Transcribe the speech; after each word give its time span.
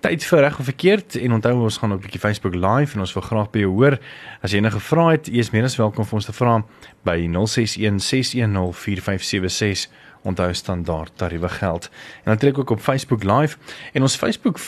tyd 0.00 0.24
vir 0.24 0.40
reg 0.40 0.58
of 0.58 0.64
verkeerd 0.64 1.16
en 1.20 1.32
onthou 1.32 1.62
ons 1.62 1.78
gaan 1.78 1.92
ook 1.92 1.98
'n 1.98 2.02
bietjie 2.02 2.20
Facebook 2.20 2.54
live 2.54 2.94
en 2.94 3.00
ons 3.00 3.12
wil 3.12 3.22
graag 3.22 3.50
by 3.50 3.58
jou 3.58 3.70
hoor. 3.70 3.98
As 4.42 4.52
jy 4.52 4.58
enige 4.58 4.80
vrae 4.80 5.10
het, 5.10 5.26
jy 5.26 5.38
is 5.38 5.50
meer 5.50 5.64
as 5.64 5.76
welkom 5.76 6.04
vir 6.04 6.14
ons 6.14 6.24
te 6.24 6.32
vra 6.32 6.64
by 7.04 7.28
0616104576 7.28 9.90
onthou 10.22 10.54
standaard 10.54 11.12
tariewe 11.16 11.48
geld. 11.48 11.90
En 12.24 12.30
natuurlik 12.30 12.58
ook 12.58 12.70
op 12.70 12.80
Facebook 12.80 13.22
live. 13.22 13.56
En 13.92 14.02
ons 14.02 14.16
Facebook 14.16 14.58
uh, 14.58 14.62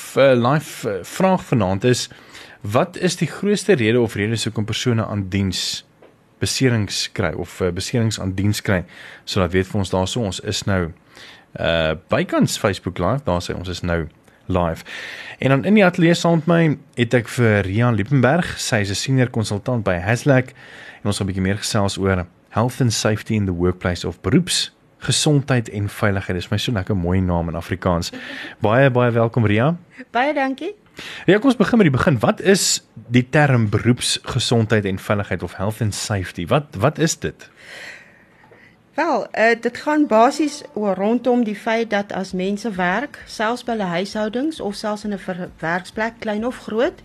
live 0.51 0.89
uh, 0.89 0.95
vraag 1.03 1.45
vanaand 1.45 1.85
is 1.85 2.09
wat 2.61 2.97
is 2.97 3.17
die 3.17 3.29
grootste 3.29 3.73
rede 3.73 4.01
of 4.01 4.15
redes 4.15 4.45
hoekom 4.45 4.65
persone 4.65 5.07
aan 5.07 5.29
diens 5.29 5.87
beserings 6.39 7.13
kry 7.13 7.33
of 7.33 7.61
uh, 7.61 7.69
beserings 7.69 8.21
aan 8.21 8.35
diens 8.35 8.63
kry? 8.63 8.85
Sodat 9.25 9.53
weet 9.53 9.67
vir 9.67 9.79
ons 9.79 9.91
daarso. 9.91 10.21
Ons 10.21 10.41
is 10.41 10.65
nou 10.65 10.93
uh 11.61 11.91
bykans 12.09 12.59
Facebook 12.59 12.99
live. 12.99 13.21
Daar 13.25 13.43
sê 13.43 13.55
ons 13.55 13.69
is 13.69 13.81
nou 13.81 14.09
live. 14.47 14.85
En 15.39 15.49
dan 15.49 15.65
in 15.65 15.75
die 15.75 15.85
ateljee 15.85 16.15
saam 16.15 16.43
met 16.43 16.47
my 16.47 16.79
het 16.95 17.15
ek 17.15 17.29
vir 17.29 17.63
Rian 17.67 17.95
Liebenberg, 17.95 18.59
sy 18.59 18.83
is 18.83 18.91
'n 18.91 18.95
senior 18.95 19.31
konsultant 19.31 19.85
by 19.85 19.99
Haslak 19.99 20.55
en 21.03 21.11
ons 21.11 21.19
gaan 21.19 21.27
'n 21.27 21.33
bietjie 21.33 21.43
meer 21.43 21.59
gesels 21.59 21.99
oor 21.99 22.27
health 22.51 22.81
and 22.81 22.93
safety 22.93 23.35
in 23.35 23.45
the 23.45 23.55
workplace 23.55 24.07
of 24.07 24.21
beroeps 24.21 24.71
gesondheid 25.03 25.71
en 25.71 25.89
veiligheid. 25.89 26.37
Dis 26.39 26.49
my 26.49 26.59
so 26.59 26.73
lekker 26.73 26.97
mooi 26.97 27.21
naam 27.21 27.49
in 27.49 27.59
Afrikaans. 27.59 28.13
Baie 28.63 28.91
baie 28.91 29.11
welkom 29.11 29.47
Ria. 29.47 29.77
Baie 30.15 30.35
dankie. 30.35 30.75
Ja, 31.27 31.39
kom 31.39 31.51
ons 31.51 31.57
begin 31.57 31.81
met 31.81 31.89
die 31.89 31.97
begin. 31.97 32.19
Wat 32.23 32.41
is 32.41 32.83
die 33.09 33.25
term 33.31 33.69
beroepsgesondheid 33.73 34.85
en 34.85 34.99
veiligheid 34.99 35.43
of 35.43 35.57
health 35.57 35.81
and 35.81 35.95
safety? 35.95 36.47
Wat 36.47 36.77
wat 36.79 36.99
is 36.99 37.19
dit? 37.19 37.49
Wel, 38.95 39.27
uh, 39.33 39.61
dit 39.61 39.77
gaan 39.77 40.07
basies 40.07 40.63
oor 40.73 40.95
rondom 40.95 41.45
die 41.45 41.57
feit 41.57 41.91
dat 41.91 42.13
as 42.13 42.33
mense 42.33 42.71
werk, 42.71 43.23
selfs 43.27 43.65
by 43.65 43.73
hulle 43.73 43.89
huishoudings 43.89 44.61
of 44.61 44.75
selfs 44.75 45.05
in 45.05 45.15
'n 45.17 45.51
werksplek, 45.59 46.19
klein 46.19 46.47
of 46.47 46.59
groot, 46.67 47.01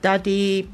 dat 0.00 0.24
die 0.24 0.68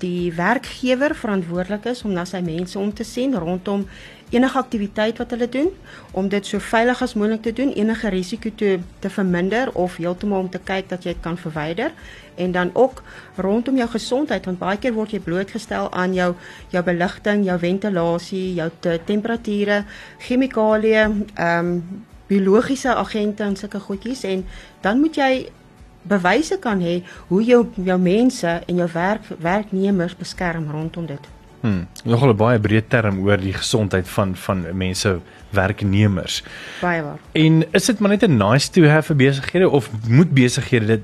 die 0.00 0.32
werkgewer 0.32 1.14
verantwoordelik 1.14 1.84
is 1.84 2.02
om 2.02 2.12
na 2.12 2.24
sy 2.24 2.40
mense 2.40 2.78
om 2.78 2.94
te 2.94 3.04
sien 3.04 3.36
rondom 3.36 3.88
enige 4.30 4.58
aktiwiteit 4.58 5.18
wat 5.18 5.30
hulle 5.30 5.48
doen 5.48 5.70
om 6.12 6.28
dit 6.28 6.46
so 6.46 6.58
veilig 6.58 7.02
as 7.02 7.14
moontlik 7.14 7.42
te 7.42 7.52
doen, 7.52 7.72
enige 7.72 8.08
risiko 8.08 8.50
te 8.56 8.78
te 8.98 9.10
verminder 9.10 9.72
of 9.74 9.96
heeltemal 9.96 10.46
om 10.46 10.50
te 10.50 10.60
kyk 10.64 10.88
dat 10.88 11.04
jy 11.04 11.14
dit 11.14 11.22
kan 11.22 11.38
verwyder 11.38 11.92
en 12.36 12.52
dan 12.52 12.70
ook 12.72 13.02
rondom 13.36 13.76
jou 13.76 13.88
gesondheid 13.90 14.44
want 14.46 14.58
baie 14.58 14.78
keer 14.78 14.94
word 14.94 15.14
jy 15.14 15.20
blootgestel 15.20 15.90
aan 15.92 16.14
jou 16.14 16.34
jou 16.70 16.84
beligting, 16.84 17.44
jou 17.44 17.58
ventilasie, 17.58 18.54
jou 18.54 18.70
te, 18.80 19.00
temperature, 19.04 19.84
chemikalieë, 20.28 21.08
ehm 21.34 21.74
um, 21.74 22.06
biologiese 22.30 22.94
agente 22.94 23.42
en 23.42 23.56
sulke 23.58 23.80
goedjies 23.82 24.20
en 24.22 24.44
dan 24.84 25.00
moet 25.02 25.16
jy 25.18 25.48
bewyse 26.02 26.58
kan 26.62 26.78
hê 26.78 27.00
hoe 27.28 27.42
jou 27.42 27.64
jou 27.74 27.98
mense 27.98 28.52
en 28.66 28.76
jou 28.84 28.88
werk 28.94 29.26
werknemers 29.42 30.16
beskerm 30.16 30.70
rondom 30.70 31.10
dit. 31.10 31.39
Hmm. 31.60 31.86
Nogal 32.04 32.32
'n 32.32 32.36
baie 32.36 32.58
breë 32.58 32.88
term 32.88 33.20
oor 33.26 33.36
die 33.36 33.52
gesondheid 33.52 34.08
van 34.08 34.36
van 34.36 34.66
mense 34.72 35.20
werknemers. 35.50 36.42
Baie 36.80 37.02
waar. 37.02 37.18
En 37.32 37.64
is 37.72 37.84
dit 37.84 37.98
maar 37.98 38.10
net 38.10 38.22
'n 38.22 38.36
nice 38.36 38.70
to 38.70 38.84
have 38.84 39.06
vir 39.06 39.16
besighede 39.16 39.68
of 39.68 39.90
moet 40.08 40.34
besighede 40.34 40.86
dit 40.86 41.02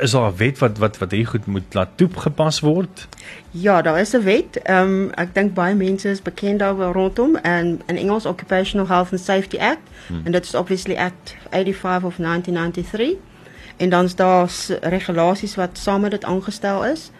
is 0.00 0.10
daar 0.10 0.30
'n 0.30 0.36
wet 0.36 0.58
wat 0.58 0.78
wat 0.78 0.98
wat 0.98 1.10
hier 1.10 1.26
goed 1.26 1.46
moet 1.46 1.74
laat 1.74 1.88
toegepas 1.94 2.60
word? 2.60 3.08
Ja, 3.50 3.82
daar 3.82 4.00
is 4.00 4.12
'n 4.12 4.22
wet. 4.22 4.62
Ehm 4.62 4.82
um, 4.82 5.10
ek 5.14 5.34
dink 5.34 5.54
baie 5.54 5.74
mense 5.74 6.08
is 6.08 6.22
bekend 6.22 6.58
daaroor 6.58 6.92
rondom 6.92 7.36
en 7.36 7.80
in 7.86 7.96
Engels 7.96 8.26
Occupational 8.26 8.86
Health 8.86 9.10
and 9.10 9.20
Safety 9.20 9.58
Act 9.58 9.88
hmm. 10.06 10.20
en 10.24 10.32
dit 10.32 10.44
is 10.44 10.54
obviously 10.54 10.96
Act 10.96 11.36
85 11.50 12.04
of 12.04 12.16
1993. 12.16 13.16
En 13.76 13.88
dan 13.88 14.04
is 14.04 14.14
daar 14.14 14.50
regulasies 14.80 15.54
wat 15.54 15.78
saam 15.78 16.00
met 16.00 16.10
dit 16.10 16.24
aangestel 16.24 16.84
is 16.84 17.10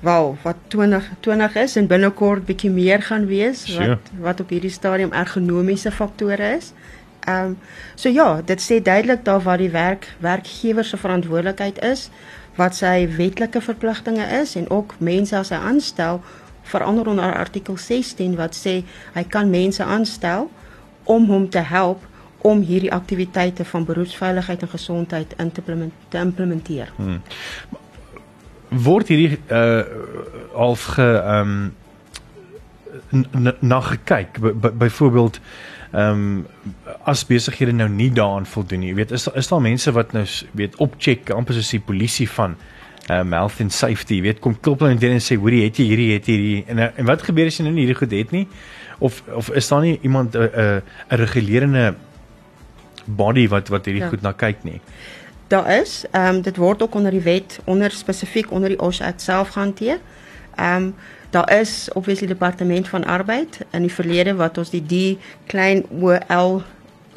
wel 0.00 0.36
wat 0.42 0.56
20 0.66 1.10
20 1.20 1.54
is 1.54 1.76
en 1.76 1.86
binnekort 1.86 2.44
bietjie 2.44 2.70
meer 2.70 3.02
gaan 3.02 3.26
wees 3.26 3.64
sure. 3.66 3.88
wat 3.88 4.10
wat 4.20 4.40
op 4.40 4.48
hierdie 4.48 4.70
stadium 4.70 5.12
ergonomiese 5.12 5.90
faktore 5.90 6.54
is. 6.56 6.72
Ehm 7.20 7.44
um, 7.44 7.58
so 7.94 8.08
ja, 8.08 8.40
dit 8.44 8.62
sê 8.62 8.82
duidelik 8.82 9.24
daar 9.24 9.42
waar 9.42 9.58
die 9.58 9.70
werk 9.70 10.14
werkgewer 10.18 10.84
se 10.84 10.96
verantwoordelikheid 10.96 11.82
is, 11.82 12.10
wat 12.54 12.76
sy 12.76 13.08
wetlike 13.16 13.60
verpligtinge 13.60 14.26
is 14.40 14.54
en 14.56 14.70
ook 14.70 14.94
mense 14.98 15.36
as 15.36 15.48
hy 15.48 15.56
aanstel 15.56 16.22
verander 16.62 17.06
onder 17.06 17.34
artikel 17.34 17.76
16 17.76 18.36
wat 18.36 18.56
sê 18.56 18.82
hy 19.14 19.24
kan 19.24 19.50
mense 19.50 19.84
aanstel 19.84 20.50
om 21.04 21.26
hom 21.26 21.48
te 21.48 21.58
help 21.58 22.06
om 22.38 22.60
hierdie 22.62 22.92
aktiwiteite 22.92 23.64
van 23.64 23.84
beroepsveiligheid 23.84 24.62
en 24.62 24.68
gesondheid 24.68 25.34
in 25.38 25.52
te 26.08 26.18
implementeer. 26.18 26.92
Hmm 26.96 27.20
word 28.70 29.08
hierdie 29.08 29.38
uh 29.48 29.82
half 30.54 30.84
ge 30.96 31.08
ehm 31.22 31.72
um, 33.12 33.52
na 33.60 33.80
gekyk 33.80 34.38
byvoorbeeld 34.78 35.40
ehm 35.92 36.10
um, 36.10 36.46
as 37.04 37.24
besighede 37.26 37.72
nou 37.72 37.88
nie 37.88 38.10
daaraan 38.12 38.46
voldoen 38.46 38.80
nie. 38.80 38.88
Jy 38.88 38.94
weet 38.94 39.10
is 39.10 39.28
is 39.34 39.48
daar 39.48 39.60
mense 39.60 39.92
wat 39.92 40.12
nou 40.12 40.24
weet 40.52 40.76
opcheck 40.76 41.30
amper 41.30 41.54
soos 41.54 41.70
die 41.70 41.80
polisie 41.80 42.28
van 42.28 42.56
ehm 43.06 43.20
um, 43.20 43.32
health 43.32 43.60
and 43.60 43.72
safety, 43.72 44.18
jy 44.18 44.22
weet 44.22 44.42
kom 44.44 44.58
klop 44.60 44.80
hulle 44.84 44.94
net 44.94 45.06
en 45.08 45.22
sê 45.24 45.38
hoorie 45.40 45.62
het 45.64 45.80
jy 45.80 45.86
hierdie 45.88 46.10
het 46.12 46.26
hierdie 46.28 46.64
en 46.68 46.82
en 46.88 47.08
wat 47.08 47.24
gebeur 47.24 47.48
as 47.48 47.56
jy 47.56 47.64
nou 47.64 47.72
nie 47.72 47.86
hierdie 47.86 48.00
goed 48.02 48.12
het 48.12 48.34
nie? 48.36 48.44
Of 48.98 49.22
of 49.32 49.48
is 49.56 49.68
daar 49.68 49.80
nie 49.86 49.98
iemand 50.02 50.34
'n 50.34 50.42
uh, 50.42 50.44
'n 50.44 50.82
uh, 51.14 51.18
regulerende 51.24 51.94
body 53.06 53.48
wat 53.48 53.68
wat 53.68 53.84
hierdie 53.84 54.04
ja. 54.04 54.08
goed 54.08 54.22
na 54.22 54.32
kyk 54.32 54.64
nie? 54.64 54.80
Daar 55.48 55.80
is. 55.80 56.04
Ehm 56.10 56.34
um, 56.34 56.40
dit 56.42 56.56
word 56.56 56.82
ook 56.82 56.94
onder 56.94 57.10
die 57.10 57.20
wet 57.20 57.58
onder 57.64 57.90
spesifiek 57.90 58.50
onder 58.50 58.68
die 58.68 58.80
OSHA 58.80 59.12
self 59.16 59.48
gehanteer. 59.48 59.98
Ehm 60.54 60.82
um, 60.82 60.94
daar 61.30 61.58
is 61.60 61.88
obviously 61.92 62.26
departement 62.26 62.88
van 62.88 63.04
arbeid 63.04 63.58
in 63.70 63.80
die 63.80 63.92
verlede 63.92 64.34
wat 64.34 64.58
ons 64.58 64.70
die 64.70 64.86
D 64.86 65.18
klein 65.46 65.84
OL 66.00 66.62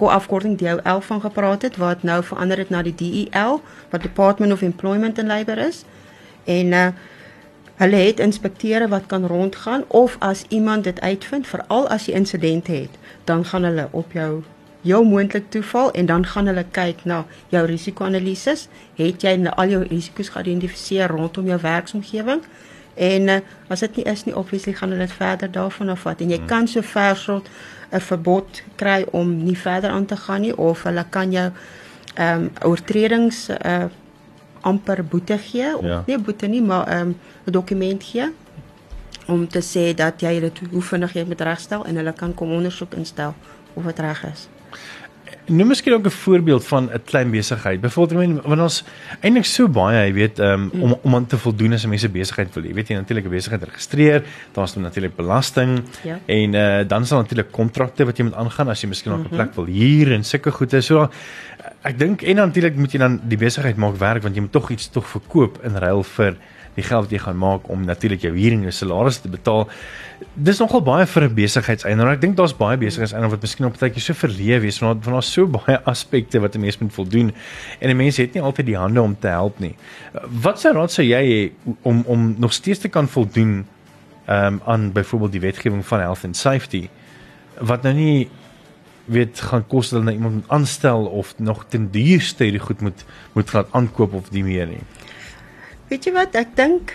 ko 0.02 0.08
afkorting 0.08 0.58
DOL 0.58 1.02
van 1.02 1.22
gepraat 1.22 1.62
het 1.62 1.78
wat 1.78 2.03
nou 2.03 2.24
verander 2.24 2.58
het 2.58 2.70
na 2.70 2.81
die 2.81 2.96
DEL 2.96 3.62
wat 3.90 4.02
Department 4.02 4.52
of 4.52 4.62
Employment 4.62 5.20
and 5.20 5.28
Labour 5.28 5.58
is. 5.58 5.84
En 6.44 6.66
uh 6.66 6.88
hulle 7.81 7.96
het 7.96 8.20
inspekteure 8.20 8.88
wat 8.88 9.06
kan 9.09 9.25
rondgaan 9.25 9.84
of 9.88 10.16
as 10.20 10.44
iemand 10.47 10.84
dit 10.84 11.00
uitvind 11.02 11.47
veral 11.47 11.88
as 11.90 12.06
jy 12.06 12.14
insidente 12.14 12.72
het, 12.72 12.97
dan 13.24 13.46
gaan 13.46 13.64
hulle 13.64 13.88
op 13.91 14.12
jou 14.14 14.44
jou 14.81 15.06
moontlik 15.06 15.50
toeval 15.50 15.92
en 15.92 16.06
dan 16.06 16.25
gaan 16.25 16.47
hulle 16.50 16.66
kyk 16.72 17.06
na 17.06 17.25
jou 17.50 17.66
risiko-analises. 17.66 18.68
Het 18.96 19.22
jy 19.22 19.36
al 19.50 19.69
jou 19.69 19.84
risiko's 19.88 20.30
geïdentifiseer 20.30 21.09
rondom 21.09 21.46
jou 21.46 21.59
werksomgewing? 21.62 22.42
En 22.96 23.28
uh, 23.28 23.40
as 23.68 23.80
dit 23.80 23.96
nie 23.96 24.06
is 24.06 24.25
nie, 24.25 24.36
obviously 24.36 24.74
gaan 24.74 24.90
hulle 24.90 25.06
dit 25.06 25.16
verder 25.16 25.52
daarvan 25.52 25.90
afvat 25.90 26.22
en 26.22 26.30
jy 26.30 26.38
hmm. 26.38 26.50
kan 26.50 26.68
so 26.68 26.81
ver 26.81 27.16
soort 27.16 27.47
'n 27.91 28.00
verbod 28.00 28.64
kry 28.75 29.06
om 29.12 29.44
nie 29.44 29.58
verder 29.58 29.90
aan 29.90 30.06
te 30.06 30.16
gaan 30.16 30.41
nie 30.41 30.58
of 30.58 30.84
hulle 30.84 31.06
kan 31.09 31.31
jou 31.31 31.52
ehm 32.16 32.41
um, 32.41 32.52
oortredings 32.62 33.50
uh 33.50 33.86
amper 34.62 35.06
boete 35.06 35.38
gee 35.38 35.78
of 35.78 35.86
ja. 35.86 36.03
nie 36.06 36.18
boete 36.18 36.47
nie, 36.47 36.62
maar 36.62 36.88
ehm 36.88 37.08
um, 37.08 37.16
'n 37.46 37.52
dokument 37.52 38.03
gee 38.03 38.30
om 39.28 39.47
te 39.47 39.62
sê 39.62 39.94
dat 39.96 40.22
jy 40.22 40.40
dit 40.40 40.62
hoe 40.72 40.81
vinnig 40.81 41.14
jy 41.14 41.25
moet 41.25 41.41
regstel 41.41 41.86
en 41.86 41.96
hulle 41.96 42.14
kan 42.14 42.34
kom 42.34 42.52
ondersoek 42.52 42.94
instel 42.94 43.34
of 43.74 43.84
dit 43.84 44.00
reg 44.00 44.24
is. 44.31 44.47
Noem 45.52 45.68
miskien 45.68 45.94
ook 45.94 46.06
'n 46.06 46.09
voorbeeld 46.09 46.66
van 46.66 46.90
'n 46.94 47.02
klein 47.06 47.32
besigheid. 47.32 47.82
Byvoorbeeld 47.82 48.42
wanneer 48.44 48.64
ons 48.64 48.84
eintlik 49.20 49.46
so 49.46 49.68
baie, 49.68 50.06
jy 50.06 50.14
weet, 50.14 50.40
um, 50.40 50.70
mm. 50.74 50.82
om 50.84 51.00
om 51.02 51.16
aan 51.16 51.26
te 51.26 51.38
voldoen 51.38 51.74
as 51.74 51.84
'n 51.84 51.90
mense 51.90 52.09
besigheid 52.09 52.54
wil. 52.54 52.64
Jy 52.64 52.74
weet 52.74 52.88
jy 52.88 52.96
natuurlik 52.96 53.26
'n 53.26 53.30
besigheid 53.30 53.64
registreer, 53.64 54.24
daar's 54.52 54.74
dan 54.74 54.84
natuurlik 54.84 55.16
belasting 55.16 55.84
ja. 56.04 56.20
en 56.26 56.54
uh, 56.54 56.78
dan 56.88 57.04
daar 57.04 57.18
natuurlik 57.18 57.52
kontrakte 57.52 58.06
wat 58.06 58.18
jy 58.18 58.24
moet 58.24 58.36
aangaan 58.36 58.68
as 58.68 58.82
jy 58.82 58.88
miskien 58.88 59.12
nog 59.12 59.20
'n 59.20 59.24
mm 59.24 59.30
-hmm. 59.30 59.38
plek 59.38 59.56
wil 59.56 59.66
huur 59.66 60.12
en 60.12 60.24
sulke 60.24 60.52
goede. 60.52 60.82
So 60.82 61.09
ek 61.82 62.00
dink 62.00 62.22
en 62.22 62.36
natuurlik 62.36 62.76
moet 62.76 62.92
jy 62.92 63.00
dan 63.00 63.20
die 63.24 63.38
besigheid 63.38 63.76
maak 63.76 63.98
werk 63.98 64.22
want 64.22 64.36
jy 64.36 64.42
moet 64.42 64.52
tog 64.52 64.70
iets 64.70 64.90
tog 64.90 65.08
verkoop 65.08 65.59
in 65.64 65.76
ruil 65.76 66.03
vir 66.03 66.35
die 66.76 66.84
geld 66.84 67.08
wat 67.08 67.12
jy 67.12 67.20
gaan 67.20 67.38
maak 67.38 67.70
om 67.70 67.85
natuurlik 67.85 68.22
jou 68.22 68.32
huur 68.35 68.56
en 68.56 68.62
jou 68.68 68.72
salaris 68.72 69.18
te 69.23 69.29
betaal. 69.32 69.68
Dis 70.34 70.59
nogal 70.62 70.82
baie 70.82 71.06
vir 71.06 71.23
'n 71.23 71.34
besigheidseienaar. 71.34 72.14
Ek 72.14 72.22
dink 72.22 72.35
daar's 72.38 72.53
baie 72.53 72.78
besigheidseienaars 72.78 73.32
wat 73.32 73.41
miskien 73.41 73.66
op 73.66 73.73
'n 73.73 73.78
tydjie 73.78 74.02
so 74.02 74.14
verleef 74.14 74.64
is 74.64 74.79
want 74.79 75.03
daar 75.03 75.23
so 75.23 75.47
baie 75.47 75.79
aspekte 75.94 76.40
wat 76.40 76.56
'n 76.56 76.62
mens 76.62 76.78
moet 76.78 76.94
voldoen 76.94 77.34
en 77.79 77.90
'n 77.90 77.97
mens 77.97 78.18
het 78.18 78.34
nie 78.34 78.41
altyd 78.41 78.66
die 78.66 78.78
hande 78.78 79.02
om 79.02 79.18
te 79.20 79.28
help 79.28 79.59
nie. 79.59 79.76
Wat 80.41 80.59
sou 80.59 80.73
raad 80.73 80.91
sou 80.91 81.06
jy 81.06 81.23
hê 81.23 81.72
om 81.82 82.03
om 82.08 82.35
nog 82.38 82.53
steeds 82.53 82.79
te 82.79 82.90
kan 82.90 83.08
voldoen 83.08 83.66
ehm 84.26 84.46
um, 84.46 84.62
aan 84.66 84.91
byvoorbeeld 84.91 85.32
die 85.32 85.41
wetgewing 85.41 85.85
van 85.85 86.00
health 86.00 86.23
and 86.23 86.38
safety 86.38 86.90
wat 87.59 87.84
nou 87.84 87.94
nie 87.94 88.29
weet 89.12 89.41
gaan 89.50 89.64
kos 89.68 89.91
hulle 89.91 90.03
nou 90.03 90.16
iemand 90.16 90.50
aanstel 90.53 91.06
of 91.06 91.34
nog 91.38 91.66
ten 91.70 91.90
duurste 91.91 92.44
hierdie 92.44 92.64
goed 92.64 92.82
moet 92.82 93.06
moet 93.34 93.50
gaan 93.50 93.66
aankoop 93.72 94.14
of 94.14 94.29
die 94.29 94.44
meer 94.44 94.68
nie. 94.68 94.84
Weet 95.91 96.05
jy 96.08 96.11
wat, 96.16 96.35
ek 96.40 96.53
dink 96.55 96.93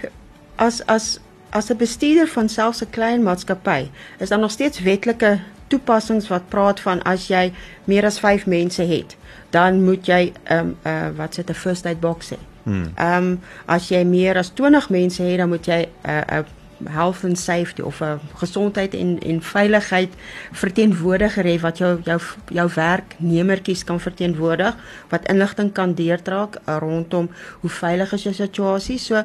as 0.57 0.81
as 0.89 1.19
as 1.53 1.69
'n 1.71 1.77
bestuurder 1.77 2.29
van 2.33 2.49
selfs 2.49 2.81
'n 2.81 2.91
klein 2.91 3.23
maatskappy, 3.23 3.91
is 4.19 4.29
daar 4.29 4.39
nog 4.39 4.51
steeds 4.51 4.81
wetlike 4.81 5.41
toepassings 5.69 6.29
wat 6.29 6.49
praat 6.49 6.81
van 6.81 7.03
as 7.03 7.29
jy 7.29 7.53
meer 7.85 8.05
as 8.05 8.19
5 8.19 8.47
mense 8.47 8.83
het, 8.83 9.17
dan 9.51 9.85
moet 9.85 10.07
jy 10.07 10.33
'n 10.33 10.53
um, 10.57 10.77
ehm, 10.83 10.93
uh, 10.93 11.17
wat 11.17 11.37
sê 11.37 11.45
'n 11.45 11.55
first 11.55 11.87
aid 11.87 12.01
box 12.01 12.31
hê. 12.31 12.39
Ehm 12.97 13.23
um, 13.23 13.41
as 13.67 13.89
jy 13.89 14.05
meer 14.05 14.37
as 14.37 14.49
20 14.49 14.91
mense 14.91 15.23
het, 15.23 15.39
dan 15.39 15.49
moet 15.49 15.67
jy 15.67 15.89
'n 16.05 16.11
uh, 16.11 16.39
'n 16.41 16.45
health 16.85 17.25
and 17.25 17.39
safety 17.39 17.83
of 17.83 18.01
'n 18.01 18.05
uh, 18.05 18.19
gesondheid 18.35 18.95
en 18.95 19.19
en 19.19 19.43
veiligheid 19.43 20.13
verteenwoordiger 20.53 21.45
hê 21.45 21.61
wat 21.61 21.79
jou 21.79 22.01
jou 22.05 22.21
jou 22.49 22.69
werknemertjies 22.75 23.85
kan 23.85 24.01
verteenwoordig 24.01 24.77
wat 25.09 25.29
inligting 25.29 25.73
kan 25.73 25.95
deurdra 25.95 26.49
rondom 26.65 27.31
hoe 27.61 27.71
veilig 27.71 28.13
is 28.13 28.23
jou 28.23 28.35
situasie. 28.35 28.99
So 28.99 29.25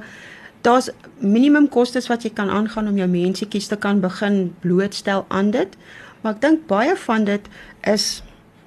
daar's 0.61 0.89
minimum 1.17 1.69
kostes 1.69 2.07
wat 2.07 2.23
jy 2.23 2.29
kan 2.33 2.49
aangaan 2.49 2.87
om 2.87 2.97
jou 2.97 3.07
mensetjies 3.07 3.67
te 3.67 3.75
kan 3.75 3.99
begin 3.99 4.55
blootstel 4.59 5.25
aan 5.27 5.51
dit. 5.51 5.77
Maar 6.21 6.33
ek 6.33 6.41
dink 6.41 6.67
baie 6.67 6.95
van 6.95 7.23
dit 7.23 7.47
is 7.81 8.23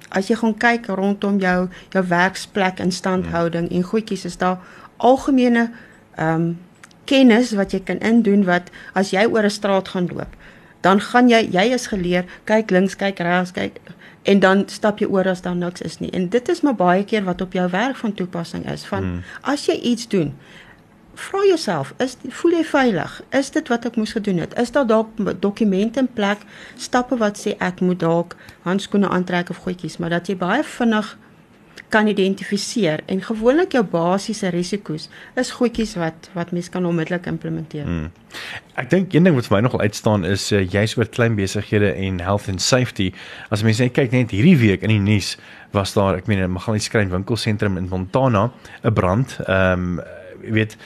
as 0.09 0.27
jy 0.27 0.35
gaan 0.35 0.57
kyk 0.57 0.87
rondom 0.87 1.39
jou 1.39 1.67
jou 1.89 2.03
werksplek 2.07 2.79
instandhouding 2.79 3.71
en 3.71 3.83
goedjies 3.83 4.25
is 4.25 4.37
daar 4.37 4.59
algemene 4.97 5.71
ehm 6.15 6.41
um, 6.41 6.64
kennis 7.05 7.53
wat 7.55 7.71
jy 7.71 7.81
kan 7.83 7.99
indoen 7.99 8.45
wat 8.45 8.71
as 8.93 9.11
jy 9.11 9.25
oor 9.25 9.43
'n 9.43 9.49
straat 9.49 9.87
gaan 9.87 10.07
loop, 10.07 10.35
dan 10.81 11.01
gaan 11.01 11.29
jy 11.29 11.47
jy 11.51 11.73
is 11.73 11.87
geleer, 11.87 12.25
kyk 12.45 12.71
links, 12.71 12.95
kyk 12.95 13.19
regs, 13.19 13.51
kyk 13.51 13.79
en 14.25 14.39
dan 14.39 14.63
stap 14.67 14.99
jy 14.99 15.07
oor 15.07 15.27
as 15.29 15.41
daar 15.45 15.55
niks 15.55 15.81
is 15.81 15.99
nie. 16.01 16.09
En 16.11 16.29
dit 16.29 16.49
is 16.49 16.61
maar 16.61 16.75
baie 16.75 17.03
keer 17.05 17.23
wat 17.23 17.41
op 17.41 17.53
jou 17.53 17.69
werk 17.69 17.95
van 17.95 18.13
toepassing 18.13 18.65
is 18.71 18.85
van 18.85 19.03
hmm. 19.03 19.23
as 19.41 19.65
jy 19.69 19.75
iets 19.93 20.07
doen, 20.07 20.33
vra 21.15 21.43
jouself, 21.47 21.93
is 22.03 22.17
voel 22.39 22.57
jy 22.57 22.63
veilig? 22.67 23.21
Is 23.29 23.51
dit 23.55 23.69
wat 23.71 23.85
ek 23.85 23.95
moes 23.95 24.15
gedoen 24.17 24.41
het? 24.43 24.55
Is 24.59 24.73
daar 24.75 24.87
dalk 24.87 25.13
dokumente 25.41 26.01
in 26.01 26.09
plek, 26.13 26.41
stappe 26.75 27.17
wat 27.21 27.39
sê 27.39 27.55
ek 27.63 27.79
moet 27.85 28.01
dalk 28.01 28.35
handskoene 28.65 29.09
aantrek 29.09 29.53
of 29.53 29.61
goedjies, 29.63 29.97
maar 30.01 30.11
dat 30.17 30.27
jy 30.27 30.35
baie 30.41 30.63
vinnig 30.63 31.13
kan 31.95 32.09
identifiseer 32.11 33.03
en 33.11 33.21
gewoonlik 33.23 33.77
jou 33.77 33.83
basiese 33.87 34.51
risiko's 34.51 35.07
is 35.39 35.53
goedjies 35.55 35.95
wat 35.99 36.29
wat 36.35 36.51
mens 36.51 36.67
kan 36.69 36.85
onmiddellik 36.85 37.29
implementeer. 37.31 37.87
Hmm. 37.87 38.09
Ek 38.75 38.89
dink 38.91 39.15
een 39.15 39.23
ding 39.23 39.37
wat 39.37 39.47
vir 39.47 39.55
my 39.55 39.61
nogal 39.63 39.85
uitstaan 39.85 40.27
is 40.27 40.49
uh, 40.51 40.59
juis 40.59 40.97
oor 40.99 41.07
klein 41.07 41.37
besighede 41.39 41.93
en 41.93 42.19
health 42.19 42.49
and 42.51 42.61
safety. 42.61 43.13
As 43.47 43.63
mense 43.63 43.83
net 43.83 43.95
kyk 43.95 44.11
net 44.11 44.35
hierdie 44.35 44.57
week 44.59 44.83
in 44.83 44.91
die 44.91 44.99
nuus 44.99 45.35
was 45.75 45.95
daar, 45.95 46.19
ek 46.19 46.27
meen, 46.31 46.43
'n 46.43 46.51
Magalies 46.55 46.87
skrein 46.89 47.11
winkelsentrum 47.11 47.79
in 47.79 47.87
Montana, 47.91 48.51
'n 48.83 48.93
brand. 48.93 49.39
Ehm 49.47 49.99
um, 49.99 50.03
weet 50.51 50.77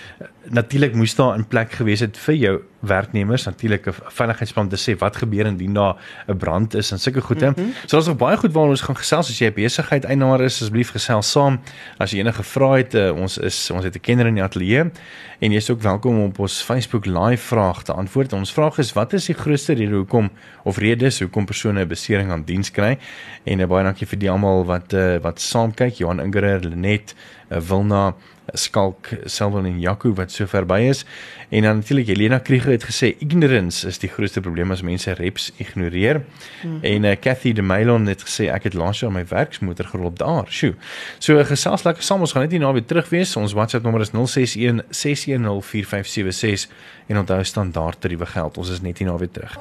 natuurlik 0.50 0.94
moes 0.94 1.16
daar 1.16 1.36
in 1.36 1.48
plek 1.48 1.72
gewees 1.72 2.00
het 2.00 2.18
vir 2.18 2.36
jou 2.36 2.60
werknemers 2.80 3.44
natuurlik 3.44 3.88
'n 3.88 3.94
veiligheidsplan 4.08 4.70
te 4.70 4.78
sê 4.78 4.98
wat 4.98 5.16
gebeur 5.16 5.46
indien 5.46 5.74
daar 5.74 5.96
'n 6.28 6.38
brand 6.38 6.74
is 6.74 6.92
en 6.92 7.00
sulke 7.00 7.22
goede. 7.22 7.46
Mm 7.46 7.54
-hmm. 7.56 7.72
So 7.86 7.88
daar's 7.88 8.08
nog 8.08 8.18
baie 8.18 8.38
goed 8.38 8.52
waaroor 8.52 8.70
ons 8.72 8.82
gaan 8.82 8.98
gesels 8.98 9.30
as 9.30 9.40
jy 9.40 9.48
'n 9.48 9.54
besigheid 9.54 10.04
eienaar 10.04 10.42
is 10.42 10.62
asseblief 10.62 10.92
gesels 10.92 11.32
saam. 11.32 11.60
As 11.98 12.12
jy 12.12 12.20
enige 12.20 12.44
vrae 12.44 12.78
het, 12.78 12.94
uh, 12.94 13.12
ons 13.12 13.38
is 13.38 13.72
ons 13.72 13.84
het 13.84 13.96
'n 13.96 14.00
kenner 14.00 14.26
in 14.26 14.34
die 14.34 14.44
ateljee 14.44 14.92
en 15.40 15.52
jy 15.52 15.56
is 15.56 15.70
ook 15.70 15.82
welkom 15.82 16.18
om 16.20 16.26
op 16.26 16.40
ons 16.40 16.62
Facebook 16.62 17.06
live 17.06 17.56
vrae 17.56 17.84
te 17.84 17.94
antwoord. 17.94 18.34
Ons 18.34 18.54
vraag 18.54 18.78
is 18.78 18.94
wat 18.94 19.14
is 19.14 19.26
die 19.26 19.36
grootste 19.36 19.74
rede 19.74 19.96
hoekom 19.96 20.30
of 20.64 20.78
redes 20.78 21.20
hoekom 21.20 21.46
persone 21.46 21.82
'n 21.82 21.88
besering 21.88 22.32
aan 22.32 22.44
diens 22.44 22.72
kry? 22.72 22.98
En 23.44 23.60
uh, 23.60 23.66
baie 23.66 23.84
dankie 23.84 24.08
vir 24.08 24.20
die 24.20 24.30
almal 24.30 24.66
wat 24.66 24.94
uh, 24.94 25.18
wat 25.18 25.40
saam 25.42 25.74
kyk. 25.74 25.94
Johan 25.94 26.20
Ingerer, 26.20 26.60
Lenet, 26.60 27.16
uh, 27.52 27.58
Wilna 27.58 28.16
Skalk 28.54 29.10
Selwyn 29.26 29.66
en 29.66 29.80
Jaco 29.80 30.14
wat 30.14 30.32
so 30.32 30.46
verby 30.46 30.80
is. 30.90 31.06
En 31.50 31.62
dan 31.62 31.76
natuurlik 31.76 32.08
Helena 32.08 32.38
Krieger 32.38 32.72
het 32.72 32.84
gesê 32.84 33.16
ignorance 33.20 33.88
is 33.88 34.00
die 34.00 34.10
grootste 34.10 34.42
probleem 34.42 34.72
as 34.72 34.82
mense 34.82 35.14
reps 35.14 35.52
ignoreer. 35.58 36.16
Mm 36.16 36.72
-hmm. 36.72 36.84
en 36.84 37.04
uh, 37.04 37.16
Cathy 37.20 37.54
de 37.54 37.62
Mailon 37.62 38.06
het 38.06 38.24
gesê 38.24 38.50
ek 38.54 38.64
het 38.64 38.74
laas 38.74 39.00
jaar 39.00 39.12
my 39.12 39.26
werksmotor 39.28 39.86
gerol 39.86 40.14
daar. 40.14 40.46
Sjoe. 40.48 40.74
So 41.18 41.44
gesels 41.44 41.84
lekker 41.84 42.04
saam. 42.04 42.20
Ons 42.20 42.32
gaan 42.32 42.42
net 42.42 42.52
hier 42.52 42.60
naby 42.60 42.82
terug 42.82 43.10
wees. 43.10 43.36
Ons 43.36 43.54
WhatsApp 43.54 43.84
nommer 43.84 44.02
is 44.02 44.12
061 44.12 44.82
610 44.90 45.62
4576 45.62 46.70
en 47.08 47.18
onthou 47.18 47.44
standaard 47.44 48.02
tariewe 48.02 48.26
geld. 48.26 48.58
Ons 48.58 48.70
is 48.70 48.82
net 48.82 48.98
hier 48.98 49.08
naby 49.08 49.28
terug 49.32 49.58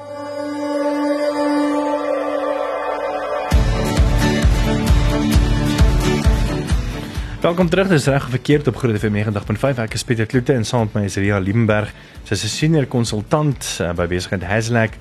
Welkom 7.39 7.69
terug. 7.69 7.87
Dis 7.87 8.05
reg 8.05 8.25
verkeerd 8.29 8.67
op 8.67 8.75
Groot 8.75 8.97
FM 8.99 9.15
90.5. 9.15 9.77
Ek 9.79 9.93
is 9.95 10.03
Pieter 10.03 10.27
Kloete 10.27 10.51
en 10.51 10.65
saam 10.67 10.89
met 10.89 10.95
my 10.97 11.01
is 11.07 11.15
Ria 11.15 11.37
Liebenberg. 11.39 11.93
Sy 12.27 12.33
is 12.35 12.41
'n 12.43 12.51
senior 12.51 12.85
konsultant 12.85 13.77
uh, 13.79 13.93
by 13.95 14.07
besigheid 14.11 14.43
Haslak 14.43 14.97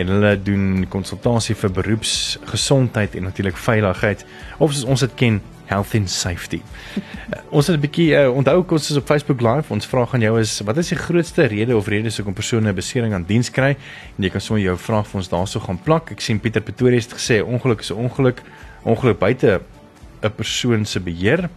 en 0.00 0.08
hulle 0.08 0.30
doen 0.40 0.86
konsultasie 0.88 1.54
vir 1.54 1.70
beroepsgesondheid 1.70 3.14
en 3.14 3.28
natuurlik 3.28 3.60
veiligheid 3.60 4.24
of 4.58 4.72
soos 4.72 4.88
ons 4.88 5.00
dit 5.04 5.14
ken, 5.14 5.42
health 5.66 5.92
and 5.94 6.08
safety. 6.10 6.62
uh, 6.96 7.42
ons 7.50 7.66
het 7.66 7.76
'n 7.76 7.80
bietjie 7.80 8.16
uh, 8.16 8.32
onthou 8.32 8.64
ons 8.72 8.90
is 8.90 8.96
op 8.96 9.06
Facebook 9.06 9.42
live. 9.42 9.68
Ons 9.68 9.86
vraag 9.86 10.14
aan 10.14 10.24
jou 10.24 10.40
is 10.40 10.60
wat 10.64 10.78
is 10.78 10.88
die 10.88 10.96
grootste 10.96 11.44
rede 11.44 11.76
of 11.76 11.88
redes 11.88 12.16
hoekom 12.16 12.32
persone 12.32 12.72
'n 12.72 12.74
besering 12.74 13.12
aan 13.12 13.28
diens 13.28 13.50
kry? 13.50 13.76
En 14.16 14.24
jy 14.24 14.30
kan 14.30 14.40
sommer 14.40 14.64
jou 14.64 14.78
vraag 14.78 15.06
vir 15.06 15.20
ons 15.20 15.28
daarso 15.28 15.60
gaan 15.60 15.82
plak. 15.84 16.10
Ek 16.10 16.20
sien 16.20 16.40
Pieter 16.40 16.62
Pretorius 16.62 17.04
het 17.04 17.20
gesê 17.20 17.44
ongeluk 17.44 17.80
is 17.80 17.90
'n 17.90 18.00
ongeluk. 18.00 18.40
Ongeluk 18.82 19.18
buite 19.18 19.60
'n 20.22 20.32
persoon 20.32 20.86
se 20.86 21.00
beheer 21.00 21.50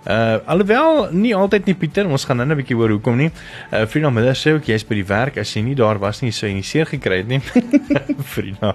Uh 0.00 0.38
alhoewel 0.48 1.10
nie 1.12 1.34
altyd 1.36 1.66
nie 1.68 1.74
Pieter, 1.76 2.06
ons 2.08 2.24
gaan 2.24 2.38
nou 2.40 2.46
'n 2.48 2.56
bietjie 2.56 2.76
hoor 2.76 2.88
hoekom 2.88 3.16
nie. 3.16 3.30
Uh 3.70 3.84
Frida 3.84 4.10
Miller 4.10 4.34
sê 4.34 4.54
ook 4.56 4.64
jy's 4.64 4.84
by 4.84 4.94
die 4.94 5.04
werk 5.04 5.36
as 5.36 5.52
jy 5.52 5.60
nie 5.60 5.74
daar 5.74 5.98
was 5.98 6.22
nie, 6.22 6.32
sou 6.32 6.48
jy 6.48 6.54
nie 6.54 6.64
seer 6.64 6.86
gekry 6.86 7.18
het 7.20 7.28
nie. 7.28 7.40
Frida. 8.32 8.74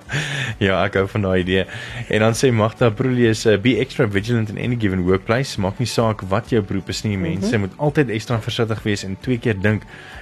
Ja, 0.60 0.83
ek 0.86 0.94
hou 0.94 1.07
van 1.07 1.22
daai 1.22 1.39
idee. 1.42 1.66
En 2.10 2.19
dan 2.19 2.33
sê 2.33 2.51
Magda 2.54 2.92
Proleus, 2.92 3.45
uh, 3.45 3.57
be 3.57 3.80
extra 3.80 4.06
vigilant 4.06 4.50
in 4.50 4.62
any 4.62 4.77
given 4.77 5.01
workplace. 5.01 5.57
Maak 5.57 5.80
nie 5.80 5.89
saak 5.89 6.22
wat 6.30 6.54
jou 6.54 6.62
beroep 6.62 6.89
is 6.89 7.01
nie, 7.04 7.18
mense 7.18 7.48
mm 7.48 7.51
-hmm. 7.51 7.60
moet 7.62 7.74
altyd 7.78 8.10
ekstra 8.10 8.39
versigtig 8.39 8.83
wees 8.83 9.04
en 9.04 9.18
twee 9.21 9.38
keer 9.38 9.57
dink 9.60 9.81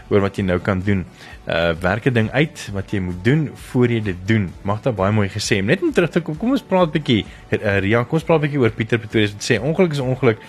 oor 0.09 0.21
wat 0.21 0.37
jy 0.37 0.43
nou 0.43 0.59
kan 0.59 0.79
doen. 0.79 1.05
Uh 1.47 1.75
werk 1.81 2.05
'n 2.07 2.13
ding 2.13 2.31
uit 2.31 2.69
wat 2.71 2.91
jy 2.91 2.99
moet 2.99 3.23
doen 3.23 3.51
voor 3.53 3.87
jy 3.87 4.01
dit 4.01 4.27
doen. 4.27 4.53
Magda 4.61 4.91
baie 4.91 5.11
mooi 5.11 5.27
gesê. 5.27 5.63
Net 5.63 5.81
om 5.81 5.91
terug 5.91 6.09
te 6.09 6.21
kom, 6.21 6.37
kom 6.37 6.51
ons 6.51 6.61
praat 6.63 6.87
'n 6.87 6.91
bietjie. 6.91 7.25
Uh, 7.51 7.79
Ria, 7.79 8.03
kom 8.03 8.19
ons 8.19 8.23
praat 8.23 8.39
'n 8.39 8.43
bietjie 8.47 8.59
oor 8.59 8.71
Pieter 8.71 8.99
Pretorius 8.99 9.33
wat 9.33 9.43
sê 9.43 9.59
ongeluk 9.59 9.91
is 9.91 9.99
ongeluk 9.99 10.39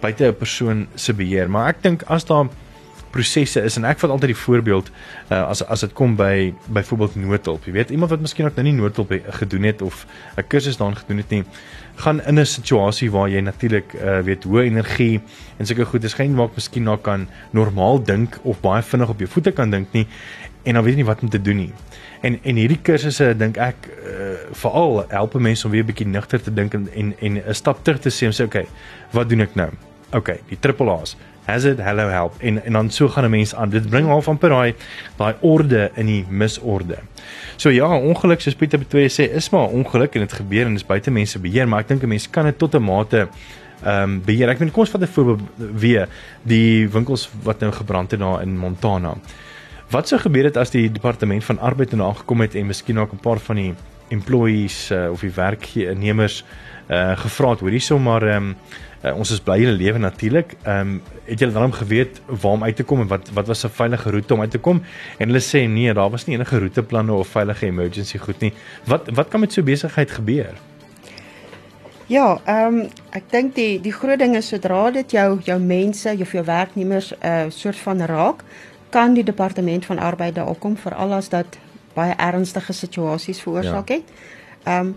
buite 0.00 0.24
'n 0.26 0.36
persoon 0.36 0.86
se 0.94 1.12
beheer. 1.14 1.50
Maar 1.50 1.68
ek 1.68 1.82
dink 1.82 2.02
as 2.02 2.24
daar 2.24 2.48
prosesse 3.16 3.62
is 3.64 3.76
en 3.76 3.86
ek 3.88 4.00
vat 4.02 4.12
altyd 4.12 4.32
die 4.34 4.42
voorbeeld 4.42 4.90
uh, 5.30 5.48
as 5.48 5.62
as 5.64 5.80
dit 5.80 5.92
kom 5.96 6.16
by 6.18 6.52
byvoorbeeld 6.66 7.16
noodhulp. 7.16 7.64
Jy 7.64 7.72
weet, 7.72 7.90
iemand 7.94 8.12
wat 8.12 8.20
miskien 8.20 8.48
ook 8.48 8.58
nou 8.58 8.66
nie 8.66 8.76
noodhulp 8.76 9.14
gedoen 9.40 9.68
het 9.70 9.82
of 9.82 10.06
'n 10.36 10.46
kursus 10.48 10.76
daarin 10.76 10.96
gedoen 10.96 11.22
het 11.22 11.30
nie, 11.30 11.44
gaan 11.96 12.20
in 12.26 12.40
'n 12.40 12.46
situasie 12.46 13.10
waar 13.10 13.28
jy 13.28 13.40
natuurlik 13.40 13.94
uh, 13.94 14.20
weet 14.20 14.44
hoë 14.44 14.64
energie 14.64 15.20
en 15.58 15.66
sulke 15.66 15.84
goed 15.84 16.04
is 16.04 16.14
geen 16.14 16.34
maak 16.34 16.54
miskien 16.54 16.84
na 16.84 16.96
kan 16.96 17.28
normaal 17.50 18.02
dink 18.02 18.38
of 18.42 18.60
baie 18.60 18.82
vinnig 18.82 19.08
op 19.08 19.18
jou 19.18 19.28
voete 19.28 19.52
kan 19.52 19.70
dink 19.70 19.92
nie 19.92 20.06
en 20.64 20.74
dan 20.74 20.84
weet 20.84 20.92
jy 20.92 21.00
nie 21.00 21.08
wat 21.08 21.22
om 21.22 21.28
te 21.28 21.42
doen 21.42 21.56
nie. 21.56 21.72
En 22.20 22.38
en 22.42 22.56
hierdie 22.56 22.80
kursusse 22.82 23.36
dink 23.36 23.56
ek 23.56 23.76
uh, 23.90 24.52
veral 24.52 25.04
help 25.08 25.34
mense 25.34 25.66
om 25.66 25.72
weer 25.72 25.82
'n 25.82 25.86
bietjie 25.86 26.06
nugter 26.06 26.42
te 26.42 26.52
dink 26.52 26.74
en 26.74 27.14
en 27.20 27.42
'n 27.48 27.54
stap 27.54 27.84
terug 27.84 28.00
te 28.00 28.10
sê 28.10 28.26
en 28.26 28.32
sê 28.32 28.44
okay, 28.44 28.66
wat 29.12 29.28
doen 29.28 29.40
ek 29.40 29.54
nou? 29.54 29.70
okay, 30.14 30.40
die 30.50 30.58
triple 30.60 30.90
A's. 30.90 31.16
Hazard, 31.46 31.78
hello, 31.78 32.08
help 32.10 32.40
en 32.42 32.58
en 32.64 32.72
dan 32.72 32.90
so 32.90 33.08
gaan 33.08 33.24
'n 33.24 33.30
mens 33.30 33.54
aan. 33.54 33.70
Dit 33.70 33.88
bring 33.88 34.06
half 34.06 34.28
amper 34.28 34.48
daai 34.48 34.74
daai 35.16 35.34
orde 35.40 35.90
in 35.94 36.06
die 36.06 36.24
misorde. 36.28 36.98
So 37.56 37.70
ja, 37.70 37.98
ongeluk 37.98 38.40
soos 38.40 38.54
Pieter 38.54 38.78
Betoye 38.78 39.08
sê 39.08 39.32
is 39.32 39.50
maar 39.50 39.68
ongeluk 39.68 40.14
en 40.14 40.20
dit 40.20 40.32
gebeur 40.32 40.66
en 40.66 40.72
dit 40.72 40.80
is 40.80 40.86
buite 40.86 41.10
mense 41.10 41.38
beheer, 41.38 41.68
maar 41.68 41.80
ek 41.80 41.88
dink 41.88 42.02
'n 42.02 42.08
mens 42.08 42.30
kan 42.30 42.44
dit 42.44 42.58
tot 42.58 42.74
'n 42.74 42.82
mate 42.82 43.28
ehm 43.84 44.02
um, 44.02 44.22
beheer. 44.24 44.48
Ek 44.48 44.58
weet 44.58 44.72
kom 44.72 44.80
ons 44.80 44.90
vat 44.90 45.02
'n 45.02 45.06
voorbeeld 45.06 45.40
weer 45.56 46.08
die 46.42 46.88
winkels 46.88 47.30
wat 47.42 47.60
nou 47.60 47.72
gebrand 47.72 48.10
het 48.10 48.20
daar 48.20 48.42
in 48.42 48.58
Montana. 48.58 49.14
Wat 49.90 50.08
sou 50.08 50.18
gebeur 50.18 50.48
het 50.48 50.56
as 50.58 50.72
die 50.74 50.88
departement 50.90 51.44
van 51.46 51.60
arbeid 51.62 51.92
nou 51.94 52.08
aangekom 52.08 52.40
het 52.42 52.54
en 52.58 52.66
miskien 52.66 52.98
ook 52.98 53.12
'n 53.12 53.22
paar 53.22 53.38
van 53.38 53.56
die 53.56 53.74
employees 54.08 54.90
uh, 54.90 55.10
of 55.10 55.20
die 55.20 55.30
werknemers 55.30 56.44
uh 56.90 57.18
gevra 57.18 57.50
het 57.50 57.60
hoor 57.60 57.70
hierso 57.70 57.98
maar 57.98 58.22
um, 58.22 58.56
uh, 59.04 59.16
ons 59.16 59.30
is 59.30 59.40
bly 59.40 59.58
hulle 59.58 59.76
lewe 59.76 59.98
natuurlik. 59.98 60.56
Ehm 60.62 60.80
um, 60.80 61.02
het 61.24 61.38
julle 61.38 61.52
dan 61.52 61.74
geweet 61.74 62.20
waar 62.26 62.52
om 62.52 62.64
uit 62.64 62.76
te 62.76 62.82
kom 62.82 63.00
en 63.00 63.06
wat 63.06 63.30
wat 63.30 63.46
was 63.46 63.64
'n 63.64 63.68
veilige 63.68 64.10
roete 64.10 64.34
om 64.34 64.40
uit 64.40 64.50
te 64.50 64.58
kom? 64.58 64.82
En 65.18 65.28
hulle 65.28 65.40
sê 65.42 65.68
nee, 65.68 65.94
daar 65.94 66.10
was 66.10 66.26
nie 66.26 66.36
enige 66.36 66.58
roeteplanne 66.58 67.12
of 67.12 67.28
veilige 67.28 67.66
emergency 67.66 68.18
goed 68.18 68.40
nie. 68.40 68.52
Wat 68.84 69.08
wat 69.08 69.28
kan 69.28 69.40
met 69.40 69.52
so 69.52 69.62
besigheid 69.62 70.10
gebeur? 70.10 70.54
Ja, 72.06 72.40
ehm 72.44 72.74
um, 72.74 72.88
ek 73.10 73.30
dink 73.30 73.54
die 73.54 73.80
die 73.80 73.92
groot 73.92 74.18
ding 74.18 74.36
is 74.36 74.48
sodra 74.48 74.90
dit 74.90 75.10
jou 75.10 75.40
jou 75.44 75.60
mense, 75.60 76.16
jou 76.16 76.28
jou 76.32 76.44
werknemers 76.44 77.12
'n 77.12 77.26
uh, 77.26 77.44
soort 77.48 77.76
van 77.76 78.00
raak, 78.00 78.44
kan 78.96 79.14
die 79.14 79.24
departement 79.24 79.84
van 79.86 79.98
arbeid 79.98 80.34
daar 80.34 80.48
opkom 80.48 80.76
vir 80.80 80.94
al 80.94 81.12
as 81.12 81.28
dat 81.28 81.58
baie 81.96 82.14
ernstige 82.16 82.72
situasies 82.72 83.40
veroorsaak 83.44 83.88
ja. 83.88 84.00
het. 84.00 84.16
Ehm 84.64 84.86
um, 84.86 84.96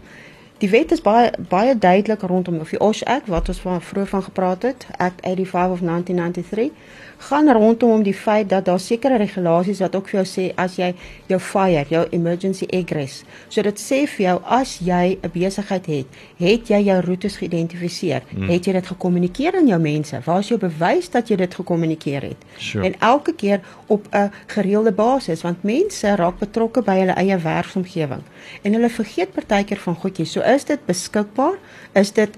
die 0.60 0.70
wet 0.70 0.92
is 0.92 1.02
baie 1.02 1.32
baie 1.50 1.78
duidelik 1.78 2.22
rondom 2.22 2.60
of 2.60 2.70
die 2.70 2.80
OSH 2.80 3.04
Act 3.04 3.28
wat 3.28 3.48
ons 3.48 3.60
van 3.64 3.82
vroeër 3.82 4.08
van 4.08 4.24
gepraat 4.24 4.62
het, 4.62 4.88
Act 4.98 5.22
85 5.24 5.72
of 5.72 5.80
1993 5.80 6.72
gaan 7.20 7.52
rondom 7.52 7.92
om 7.92 8.04
die 8.04 8.14
feit 8.14 8.50
dat 8.50 8.66
daar 8.66 8.80
sekere 8.80 9.18
regulasies 9.18 9.80
wat 9.84 9.96
ook 9.96 10.08
vir 10.08 10.22
jou 10.22 10.28
sê 10.28 10.46
as 10.56 10.78
jy 10.80 10.94
jou 11.28 11.40
fire, 11.44 11.84
jou 11.92 12.06
emergency 12.16 12.66
egress. 12.72 13.24
So 13.52 13.62
dit 13.62 13.82
sê 13.82 14.06
vir 14.08 14.26
jou 14.26 14.36
as 14.46 14.78
jy 14.80 15.18
'n 15.22 15.32
besigheid 15.34 15.86
het, 15.86 16.06
het 16.38 16.70
jy 16.70 16.80
jou 16.84 17.00
roetes 17.02 17.36
geïdentifiseer, 17.36 18.24
hmm. 18.30 18.50
het 18.50 18.66
jy 18.66 18.74
dit 18.74 18.88
gekommunikeer 18.88 19.56
aan 19.56 19.68
jou 19.68 19.80
mense? 19.80 20.22
Waar 20.26 20.40
is 20.40 20.48
jou 20.48 20.60
bewys 20.60 21.10
dat 21.10 21.28
jy 21.28 21.36
dit 21.36 21.56
gekommunikeer 21.56 22.22
het? 22.22 22.38
Sure. 22.58 22.86
En 22.86 22.96
elke 23.00 23.34
keer 23.34 23.60
op 23.88 24.08
'n 24.12 24.32
gereelde 24.48 24.92
basis 24.92 25.42
want 25.42 25.64
mense 25.64 26.16
raak 26.16 26.40
betrokke 26.40 26.82
by 26.82 27.00
hulle 27.00 27.14
eie 27.14 27.38
werksomgewing 27.38 28.24
en 28.62 28.74
hulle 28.74 28.90
vergeet 28.90 29.32
partykeer 29.34 29.78
van 29.78 29.96
goedjies. 29.96 30.32
So 30.32 30.42
is 30.54 30.66
dit 30.66 30.86
beskikbaar? 30.86 31.58
Is 31.94 32.12
dit 32.12 32.38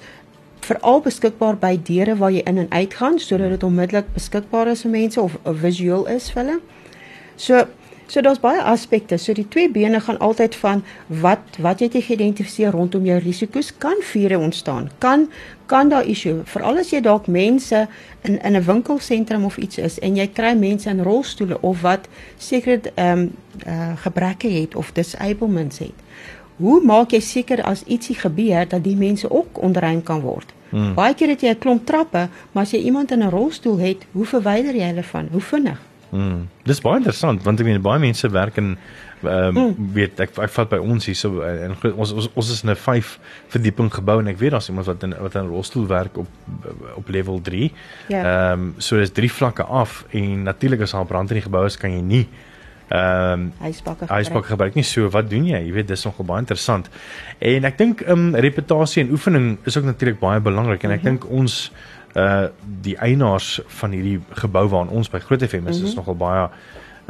veral 0.65 1.01
beskikbaar 1.01 1.58
by 1.62 1.75
deure 1.84 2.15
waar 2.20 2.32
jy 2.34 2.44
in 2.46 2.62
en 2.63 2.72
uit 2.72 2.94
gaan 2.94 3.20
sodat 3.20 3.56
dit 3.56 3.63
onmiddellik 3.63 4.13
beskikbaar 4.13 4.72
is 4.72 4.86
vir 4.86 4.91
mense 4.91 5.22
of, 5.22 5.38
of 5.44 5.62
visueel 5.63 6.08
is 6.08 6.30
vir 6.34 6.44
hulle. 6.44 6.58
So 7.36 7.65
so 8.12 8.20
daar's 8.20 8.41
baie 8.44 8.60
aspekte. 8.68 9.15
So 9.18 9.32
die 9.32 9.48
twee 9.48 9.70
bene 9.72 10.01
gaan 10.03 10.18
altyd 10.20 10.56
van 10.60 10.82
wat 11.24 11.56
wat 11.63 11.80
jy 11.80 11.88
het 11.88 12.10
geïdentifiseer 12.10 12.75
rondom 12.75 13.06
jou 13.08 13.15
risiko's 13.24 13.72
kan 13.80 14.03
vure 14.03 14.39
ontstaan. 14.39 14.89
Kan 15.00 15.30
kan 15.72 15.89
daar 15.89 16.03
issue 16.03 16.41
veral 16.51 16.82
as 16.82 16.91
jy 16.91 17.00
dalk 17.01 17.30
mense 17.32 17.86
in 18.27 18.36
in 18.41 18.58
'n 18.58 18.65
winkelsentrum 18.68 19.46
of 19.46 19.58
iets 19.58 19.77
is 19.77 20.00
en 20.00 20.15
jy 20.15 20.27
kry 20.27 20.53
mense 20.53 20.89
in 20.89 21.03
rolstoele 21.03 21.62
of 21.62 21.82
wat 21.82 22.08
sekere 22.38 22.82
ehm 22.96 23.20
um, 23.20 23.32
uh, 23.68 23.96
gebreke 23.96 24.48
het 24.48 24.75
of 24.75 24.91
disablements 24.91 25.80
het. 25.80 25.96
Hoe 26.58 26.81
maak 26.86 27.12
jy 27.12 27.20
seker 27.20 27.63
as 27.63 27.84
ietsie 27.88 28.15
gebeur 28.15 28.67
dat 28.67 28.84
die 28.84 28.96
mense 28.96 29.29
ook 29.31 29.62
onderrein 29.62 30.03
kan 30.03 30.22
word? 30.22 30.53
Hmm. 30.70 30.93
Baie 30.93 31.13
keer 31.13 31.27
het 31.27 31.41
jy 31.41 31.50
'n 31.50 31.60
klomp 31.60 31.86
trappe, 31.86 32.29
maar 32.51 32.63
as 32.63 32.72
jy 32.72 32.79
iemand 32.79 33.12
in 33.12 33.24
'n 33.24 33.29
rolstoel 33.29 33.77
het, 33.79 34.05
hoe 34.12 34.25
verwyder 34.25 34.75
jy 34.75 34.88
hulle 34.88 35.03
van? 35.03 35.27
Hoe 35.31 35.41
vinnig? 35.41 35.79
Hmm. 36.10 36.50
Dis 36.63 36.81
baie 36.81 36.98
interessant 37.00 37.43
want 37.43 37.60
ek 37.60 37.65
meen 37.65 37.81
baie 37.81 38.00
mense 38.00 38.29
werk 38.29 38.58
in 38.58 38.77
ehm 39.22 39.58
um, 39.58 39.65
mm. 39.77 39.91
weet 39.93 40.20
ek 40.20 40.31
ek 40.43 40.50
vat 40.50 40.70
by 40.70 40.79
ons 40.81 41.05
hier 41.05 41.15
so 41.15 41.43
en 41.46 41.75
ons 41.93 42.12
ons 42.12 42.27
ons 42.34 42.50
is 42.51 42.63
in 42.63 42.72
'n 42.74 42.75
5 42.75 43.20
verdieping 43.53 43.91
gebou 43.93 44.20
en 44.20 44.27
ek 44.27 44.39
weet 44.41 44.51
daar's 44.51 44.67
iemand 44.67 44.88
wat 44.88 45.03
in 45.03 45.13
wat 45.20 45.36
in 45.36 45.46
'n 45.46 45.53
rolstoel 45.53 45.88
werk 45.88 46.17
op 46.17 46.27
op 46.96 47.10
level 47.10 47.41
3. 47.41 47.72
Ja. 48.08 48.17
Ehm 48.17 48.25
yeah. 48.25 48.51
um, 48.51 48.74
so 48.77 48.98
is 48.98 49.12
drie 49.12 49.31
vlakke 49.31 49.63
af 49.63 50.05
en 50.10 50.43
natuurlik 50.43 50.81
as 50.81 50.91
daar 50.91 51.05
brand 51.05 51.29
in 51.29 51.36
die 51.36 51.48
gebou 51.48 51.65
is 51.65 51.77
kan 51.77 51.91
jy 51.91 52.01
nie 52.01 52.27
ehm 52.92 53.46
um, 53.48 53.70
ysbakke 53.70 54.08
ysbakke 54.20 54.52
gebruik 54.52 54.76
nie 54.76 54.84
so 54.84 55.08
wat 55.14 55.30
doen 55.32 55.46
jy 55.48 55.62
jy 55.64 55.72
weet 55.78 55.88
dis 55.88 56.04
nogal 56.06 56.28
baie 56.28 56.44
interessant 56.44 56.90
en 57.40 57.68
ek 57.70 57.78
dink 57.80 58.04
ehm 58.04 58.26
um, 58.28 58.36
reputasie 58.46 59.06
en 59.06 59.14
oefening 59.16 59.48
is 59.70 59.78
ook 59.78 59.88
natuurlik 59.88 60.20
baie 60.20 60.44
belangrik 60.44 60.84
en 60.84 60.92
ek 60.92 61.04
mm 61.04 61.08
-hmm. 61.08 61.22
dink 61.22 61.32
ons 61.40 61.72
uh 62.16 62.48
die 62.84 62.98
eienaars 62.98 63.62
van 63.80 63.92
hierdie 63.96 64.20
gebou 64.44 64.68
waarin 64.68 64.92
ons 64.92 65.10
by 65.10 65.20
Groot 65.20 65.44
FM 65.44 65.68
is 65.68 65.78
mm 65.78 65.82
-hmm. 65.82 65.88
is 65.88 65.96
mhm. 65.96 65.96
nogal 65.96 66.16
baie 66.16 66.50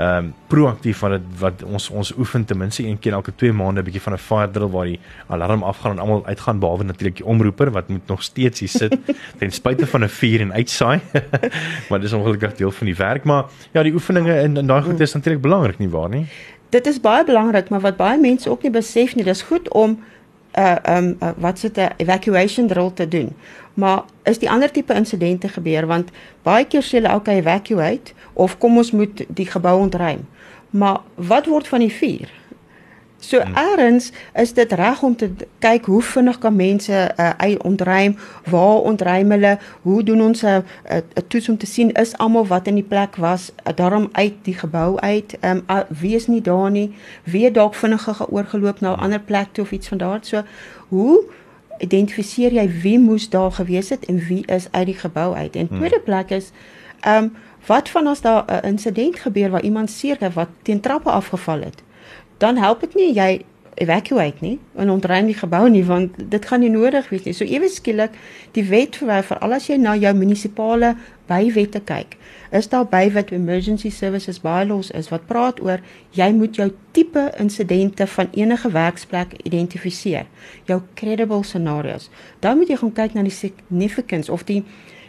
ehm 0.01 0.25
um, 0.25 0.34
proaktief 0.48 0.98
van 0.98 1.12
dit 1.15 1.25
wat 1.39 1.63
ons 1.63 1.89
ons 1.89 2.12
oefen 2.17 2.46
ten 2.46 2.58
minste 2.58 2.84
een 2.84 3.00
keer 3.00 3.13
elke 3.13 3.31
2 3.36 3.53
maande 3.53 3.81
'n 3.81 3.84
bietjie 3.84 4.01
van 4.01 4.13
'n 4.13 4.17
fire 4.17 4.51
drill 4.51 4.70
waar 4.70 4.86
die 4.86 5.00
alarm 5.27 5.63
afgaan 5.63 5.91
en 5.91 6.00
almal 6.00 6.25
uitgaan 6.25 6.60
behalwe 6.60 6.84
natuurlik 6.84 7.15
die 7.15 7.25
omroeper 7.25 7.72
wat 7.72 7.88
moet 7.88 8.08
nog 8.08 8.24
steeds 8.24 8.60
hier 8.60 8.70
sit 8.70 8.98
ten 9.39 9.51
spyte 9.51 9.88
van 9.88 10.03
'n 10.03 10.10
vuur 10.10 10.41
en 10.41 10.53
uitsaai. 10.53 11.00
maar 11.89 12.00
dis 12.01 12.13
ongelukkig 12.13 12.55
deel 12.55 12.72
van 12.72 12.86
die 12.86 12.96
werk, 12.96 13.24
maar 13.24 13.46
ja, 13.72 13.84
die 13.84 13.93
oefeninge 13.93 14.34
en, 14.34 14.58
en 14.58 14.67
daai 14.67 14.81
goed 14.81 15.00
is 15.00 15.13
natuurlik 15.13 15.41
belangrik 15.41 15.77
nie 15.77 15.89
waar 15.89 16.10
nie. 16.10 16.25
Dit 16.70 16.88
is 16.88 17.00
baie 17.00 17.25
belangrik, 17.25 17.70
maar 17.70 17.79
wat 17.79 17.98
baie 17.98 18.20
mense 18.20 18.50
ook 18.50 18.62
nie 18.62 18.72
besef 18.72 19.15
nie, 19.15 19.24
dis 19.24 19.41
goed 19.41 19.70
om 19.70 20.00
'n 20.53 20.62
uh, 20.62 20.98
um 20.98 21.15
uh, 21.20 21.29
wat 21.38 21.60
sit 21.60 21.77
'n 21.77 21.93
evacuation 21.98 22.67
drill 22.67 22.91
te 22.93 23.08
doen. 23.08 23.36
Maar 23.74 24.03
is 24.24 24.39
die 24.39 24.50
ander 24.50 24.72
tipe 24.72 24.93
insidente 24.93 25.48
gebeur 25.48 25.86
want 25.88 26.10
baie 26.43 26.65
keer 26.65 26.84
sê 26.84 27.00
hulle 27.00 27.15
okay 27.15 27.38
evacuate 27.38 28.13
of 28.34 28.58
kom 28.58 28.77
ons 28.77 28.91
moet 28.91 29.25
die 29.27 29.46
gebou 29.46 29.79
ontruim. 29.79 30.27
Maar 30.70 31.00
wat 31.15 31.46
word 31.46 31.67
van 31.67 31.79
die 31.79 31.93
vuur? 31.93 32.40
So 33.22 33.40
hmm. 33.40 33.54
eers 33.56 34.12
is 34.34 34.54
dit 34.54 34.72
reg 34.74 35.01
om 35.01 35.16
te 35.16 35.30
kyk 35.62 35.86
hoe 35.86 36.01
vinnig 36.01 36.38
kan 36.42 36.56
mense 36.56 37.12
uh, 37.18 37.56
ontruim, 37.62 38.16
waar 38.50 38.82
ontruim 38.90 39.32
hulle, 39.32 39.58
hoe 39.82 40.04
doen 40.04 40.22
ons 40.22 40.42
'n 40.42 40.48
uh, 40.48 40.98
'n 40.98 41.28
toets 41.28 41.50
om 41.50 41.58
te 41.58 41.66
sien 41.66 41.92
is 41.92 42.18
almal 42.18 42.48
wat 42.48 42.68
in 42.68 42.75
die 42.75 42.90
plek 42.94 43.16
was 43.16 43.51
uh, 43.51 43.74
daarom 43.75 44.10
uit 44.12 44.34
die 44.42 44.54
gebou 44.54 45.00
uit, 45.00 45.38
um, 45.42 45.62
uh, 45.68 45.80
wie 45.88 46.16
is 46.16 46.28
nie 46.28 46.42
daar 46.42 46.72
nie, 46.72 46.96
wie 47.24 47.51
dalk 47.51 47.75
vinniger 47.75 48.13
geoorgeloop 48.13 48.80
na 48.80 48.94
'n 48.94 49.00
ander 49.00 49.20
plek 49.20 49.48
toe 49.51 49.63
of 49.63 49.72
iets 49.72 49.88
van 49.88 49.98
daardie 49.98 50.28
so 50.28 50.44
hoe 50.88 51.24
identifiseer 51.78 52.54
jy 52.54 52.70
wie 52.82 53.00
moes 53.00 53.30
daar 53.30 53.51
gewees 53.51 53.90
het 53.90 54.06
en 54.06 54.18
wie 54.18 54.46
is 54.46 54.68
uit 54.72 54.86
die 54.86 54.98
gebou 54.98 55.36
uit. 55.36 55.56
En 55.56 55.68
hmm. 55.68 55.78
tweede 55.78 56.00
plek 56.00 56.30
is 56.30 56.51
ehm 57.00 57.24
um, 57.24 57.34
wat 57.66 57.90
van 57.90 58.08
as 58.08 58.22
daar 58.22 58.44
'n 58.48 58.66
insident 58.66 59.20
gebeur 59.20 59.50
waar 59.50 59.62
iemand 59.63 59.90
seer 59.90 60.16
het 60.20 60.34
wat 60.34 60.50
teen 60.62 60.80
trappe 60.80 61.10
afgeval 61.10 61.60
het? 61.60 61.84
Dan 62.41 62.57
help 62.57 62.81
dit 62.86 62.98
nie 62.98 63.12
jy 63.13 63.31
evacuate 63.81 64.43
nie 64.43 64.57
en 64.75 64.89
ontruim 64.89 65.29
die 65.29 65.38
gebou 65.38 65.63
nie 65.71 65.83
want 65.86 66.17
dit 66.31 66.45
gaan 66.45 66.62
nie 66.63 66.71
nodig 66.74 67.07
wees 67.10 67.24
nie. 67.25 67.33
So 67.38 67.48
ewe 67.48 67.69
skielik 67.71 68.15
die 68.57 68.65
wet 68.69 68.98
vir 69.00 69.24
vir 69.27 69.41
al 69.41 69.55
as 69.57 69.69
jy 69.69 69.77
na 69.81 69.95
jou 70.00 70.12
munisipale 70.17 70.95
bywette 71.31 71.79
kyk, 71.88 72.17
is 72.51 72.67
daar 72.67 72.86
by 72.91 73.05
wat 73.15 73.31
emergency 73.31 73.89
services 73.89 74.41
bylaws 74.43 74.91
is 74.98 75.10
wat 75.13 75.27
praat 75.29 75.62
oor 75.63 75.79
jy 76.17 76.29
moet 76.36 76.60
jou 76.60 76.67
tipe 76.91 77.29
insidente 77.39 78.07
van 78.07 78.29
enige 78.36 78.71
werksplek 78.71 79.38
identifiseer. 79.43 80.27
Jou 80.67 80.81
credible 80.95 81.43
scenario's. 81.43 82.10
Dan 82.39 82.57
moet 82.57 82.74
jy 82.74 82.81
gaan 82.81 82.95
kyk 82.98 83.15
na 83.15 83.24
die 83.24 83.36
significance 83.36 84.31
of 84.31 84.43
die 84.50 84.63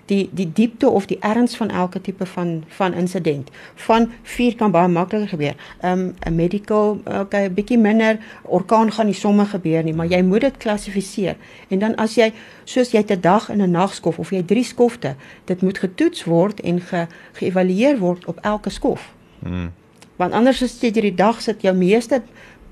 die 0.06 0.30
die 0.32 0.52
diepte 0.52 0.88
of 0.88 1.06
die 1.06 1.18
erns 1.20 1.56
van 1.56 1.70
elke 1.70 2.00
tipe 2.00 2.26
van 2.26 2.64
van 2.68 2.94
insident. 2.94 3.50
Van 3.74 4.10
vuur 4.22 4.56
kan 4.56 4.70
baie 4.70 4.88
makliker 4.88 5.28
gebeur. 5.28 5.54
Um 5.80 6.14
'n 6.26 6.34
medical 6.34 7.00
okay, 7.20 7.44
'n 7.46 7.54
bietjie 7.54 7.78
minder 7.78 8.18
orkaan 8.42 8.92
gaan 8.92 9.06
nie 9.06 9.14
sommer 9.14 9.46
gebeur 9.46 9.82
nie, 9.82 9.94
maar 9.94 10.06
jy 10.06 10.22
moet 10.22 10.40
dit 10.40 10.56
klassifiseer. 10.56 11.36
En 11.68 11.78
dan 11.78 11.94
as 11.94 12.14
jy 12.14 12.32
soos 12.64 12.90
jy 12.90 13.02
te 13.02 13.20
dag 13.20 13.48
en 13.48 13.62
'n 13.62 13.70
nag 13.70 13.94
skof 13.94 14.18
of 14.18 14.30
jy 14.30 14.42
drie 14.42 14.64
skofte, 14.64 15.14
dit 15.44 15.62
moet 15.62 15.78
getoets 15.78 16.24
word 16.24 16.60
en 16.60 16.80
ge, 16.80 17.06
geëvalueer 17.32 17.98
word 17.98 18.24
op 18.24 18.38
elke 18.40 18.70
skof. 18.70 19.12
Hmm. 19.38 19.72
Want 20.16 20.32
anders 20.32 20.62
as 20.62 20.80
jy 20.80 20.90
die 20.90 21.14
dag 21.14 21.40
sit 21.42 21.62
jou 21.62 21.74
meeste 21.74 22.22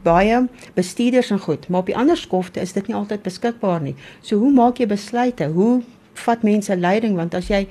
baie 0.02 0.48
bestuurders 0.74 1.30
en 1.30 1.38
goed, 1.38 1.68
maar 1.68 1.80
op 1.80 1.86
die 1.86 1.96
ander 1.96 2.16
skofte 2.16 2.60
is 2.60 2.72
dit 2.72 2.86
nie 2.86 2.96
altyd 2.96 3.22
beskikbaar 3.22 3.80
nie. 3.80 3.94
So 4.20 4.36
hoe 4.36 4.52
maak 4.52 4.78
jy 4.80 4.86
besluite? 4.86 5.50
Hoe 5.52 5.82
vat 6.14 6.42
mense 6.42 6.76
leiding 6.76 7.16
want 7.16 7.34
as 7.34 7.50
jy 7.50 7.66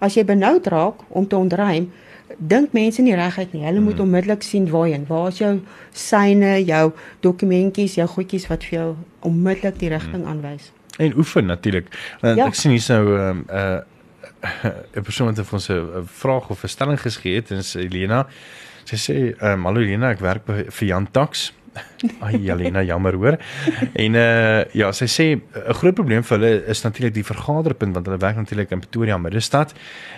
as 0.00 0.16
jy 0.16 0.24
benoud 0.24 0.66
raak 0.66 1.04
om 1.08 1.26
te 1.26 1.36
ontruim 1.36 1.90
dink 2.38 2.72
mense 2.72 3.02
nie 3.02 3.14
reguit 3.14 3.52
nie 3.52 3.64
hulle 3.66 3.80
moet 3.80 3.94
hmm. 3.98 4.06
onmiddellik 4.06 4.42
sien 4.42 4.68
waarheen 4.70 5.06
waar 5.08 5.28
is 5.28 5.38
jou 5.38 5.60
syne 5.92 6.56
jou 6.64 6.92
dokumentjies 7.20 7.98
jou 8.00 8.06
goedjies 8.16 8.48
wat 8.50 8.64
vir 8.64 8.78
jou 8.78 8.88
onmiddellik 9.20 9.78
die 9.78 9.92
rigting 9.92 10.24
hmm. 10.24 10.30
aanwys 10.32 10.70
en 10.98 11.16
oefen 11.18 11.46
natuurlik 11.46 11.90
ja. 12.22 12.46
ek 12.46 12.54
sien 12.58 12.74
hier 12.74 12.86
nou 12.88 13.18
'n 13.18 13.44
uh, 13.50 13.80
'n 14.96 15.02
persoon 15.02 15.26
wat 15.30 15.40
vir 15.46 15.58
ons 15.58 15.68
'n 15.70 16.06
vraag 16.06 16.50
of 16.50 16.64
'n 16.64 16.68
stelling 16.68 17.00
gegee 17.00 17.34
het 17.34 17.50
en 17.50 17.62
Elena 17.74 18.26
sy 18.84 18.96
sê 18.96 19.16
um, 19.40 19.64
hallo 19.64 19.80
Elena 19.80 20.10
ek 20.10 20.20
werk 20.20 20.44
by 20.44 20.64
vir 20.68 20.88
Jan 20.88 21.10
Tax 21.10 21.52
Ai 22.20 22.38
Jelena, 22.38 22.82
jammer 22.82 23.14
hoor. 23.14 23.38
En 23.92 24.14
uh 24.14 24.64
ja, 24.72 24.92
sy 24.92 25.06
sê 25.06 25.26
'n 25.34 25.74
groot 25.80 25.94
probleem 25.94 26.22
vir 26.22 26.38
hulle 26.38 26.52
is 26.66 26.82
natuurlik 26.82 27.14
die 27.14 27.24
vergaderpunt 27.24 27.94
want 27.94 28.06
hulle 28.06 28.18
werk 28.18 28.36
natuurlik 28.36 28.70
in 28.70 28.80
Pretoria 28.80 29.18
middestad. 29.18 29.74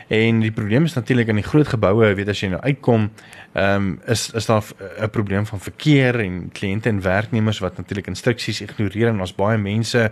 En 0.08 0.40
die 0.40 0.52
probleem 0.52 0.84
is 0.84 0.94
natuurlik 0.94 1.28
in 1.28 1.40
die 1.40 1.46
groot 1.46 1.68
geboue, 1.68 2.14
weet 2.14 2.28
as 2.28 2.40
jy 2.40 2.48
nou 2.48 2.60
uitkom, 2.60 3.10
ehm 3.54 3.74
um, 3.76 4.00
is 4.06 4.30
is 4.34 4.46
daar 4.46 4.62
'n 5.00 5.10
probleem 5.10 5.46
van 5.46 5.60
verkeer 5.60 6.20
en 6.20 6.50
kliënte 6.52 6.88
en 6.88 7.02
werknemers 7.02 7.58
wat 7.58 7.76
natuurlik 7.76 8.06
instruksies 8.06 8.60
ignoreer 8.60 9.08
en 9.08 9.20
ons 9.20 9.34
baie 9.34 9.58
mense 9.58 10.10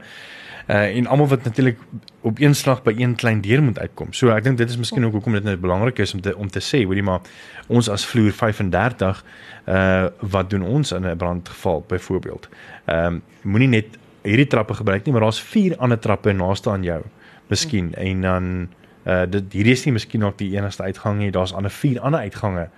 uh 0.66 0.96
en 0.96 1.06
almal 1.06 1.28
wat 1.28 1.44
natuurlik 1.44 1.78
op 2.20 2.38
een 2.40 2.54
slag 2.54 2.82
by 2.82 2.94
een 2.96 3.14
klein 3.14 3.40
deur 3.40 3.62
moet 3.62 3.78
uitkom. 3.78 4.12
So 4.12 4.30
ek 4.32 4.44
dink 4.44 4.58
dit 4.58 4.68
is 4.68 4.76
miskien 4.76 5.04
ook 5.04 5.12
hoekom 5.12 5.32
dit 5.32 5.44
nou 5.44 5.56
belangrik 5.56 5.98
is 5.98 6.14
om 6.14 6.20
te 6.20 6.36
om 6.36 6.50
te 6.50 6.60
sê, 6.60 6.84
hoorie 6.84 7.02
maar 7.02 7.20
ons 7.66 7.88
as 7.88 8.06
vloer 8.06 8.32
35 8.32 9.24
uh 9.68 10.06
wat 10.20 10.50
doen 10.50 10.62
ons 10.62 10.92
in 10.92 11.06
'n 11.06 11.16
brandgeval 11.16 11.84
byvoorbeeld. 11.88 12.48
Ehm 12.84 13.06
um, 13.06 13.22
moenie 13.42 13.68
net 13.68 13.98
hierdie 14.22 14.46
trappe 14.46 14.74
gebruik 14.74 15.04
nie, 15.04 15.12
maar 15.12 15.22
daar's 15.22 15.40
vier 15.40 15.76
ander 15.76 15.98
trappe 15.98 16.32
naaste 16.32 16.70
aan 16.70 16.82
jou. 16.82 17.02
Miskien 17.46 17.92
hmm. 17.94 18.06
en 18.06 18.20
dan 18.20 18.68
uh 19.06 19.30
dit 19.30 19.52
hierdie 19.52 19.72
is 19.72 19.84
nie 19.84 19.92
miskien 19.92 20.20
nog 20.20 20.34
die 20.36 20.56
enigste 20.56 20.82
uitgang 20.82 21.18
nie, 21.18 21.30
daar's 21.30 21.52
ander 21.52 21.70
vier 21.70 22.00
ander 22.00 22.20
uitgange 22.20 22.68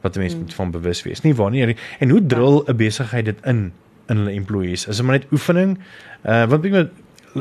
wat 0.00 0.16
mense 0.16 0.36
hmm. 0.36 0.44
moet 0.44 0.54
van 0.54 0.70
bewus 0.70 1.02
wees. 1.02 1.20
Nie 1.20 1.34
wanneer 1.34 1.76
en 1.98 2.10
hoe 2.10 2.26
drill 2.26 2.62
'n 2.66 2.76
besigheid 2.76 3.24
dit 3.24 3.38
in 3.44 3.72
in 4.08 4.16
hulle 4.16 4.32
employees? 4.32 4.86
Is 4.86 4.96
dit 4.96 5.06
maar 5.06 5.18
net 5.18 5.26
oefening? 5.32 5.78
Uh 6.22 6.44
wat 6.46 6.64
ek 6.64 6.90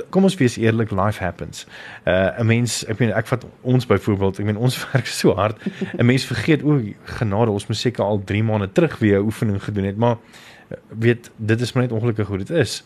kom 0.10 0.24
ons 0.24 0.36
wees 0.36 0.58
eerlik 0.58 0.92
life 0.92 1.24
happens. 1.24 1.66
Uh 2.04 2.40
'n 2.40 2.46
mens 2.46 2.86
ek 2.86 3.00
meen 3.00 3.14
ek 3.14 3.28
vat 3.28 3.46
ons 3.62 3.86
byvoorbeeld, 3.86 4.40
ek 4.40 4.46
meen 4.46 4.58
ons 4.58 4.78
werk 4.92 5.08
so 5.08 5.36
hard. 5.36 5.58
'n 5.98 6.06
Mens 6.06 6.26
vergeet 6.26 6.64
o, 6.64 6.82
genade, 7.04 7.52
ons 7.52 7.68
moet 7.68 7.78
seker 7.78 8.04
al 8.04 8.22
3 8.26 8.44
maande 8.44 8.72
terug 8.72 8.98
weer 8.98 9.20
'n 9.20 9.26
oefening 9.26 9.64
gedoen 9.64 9.84
het, 9.84 9.98
maar 9.98 10.18
uh, 10.18 10.78
weet 10.88 11.32
dit 11.36 11.62
is 11.62 11.74
maar 11.74 11.84
net 11.84 11.92
ongelukkig 11.92 12.28
hoe 12.28 12.38
dit 12.38 12.50
is. 12.50 12.84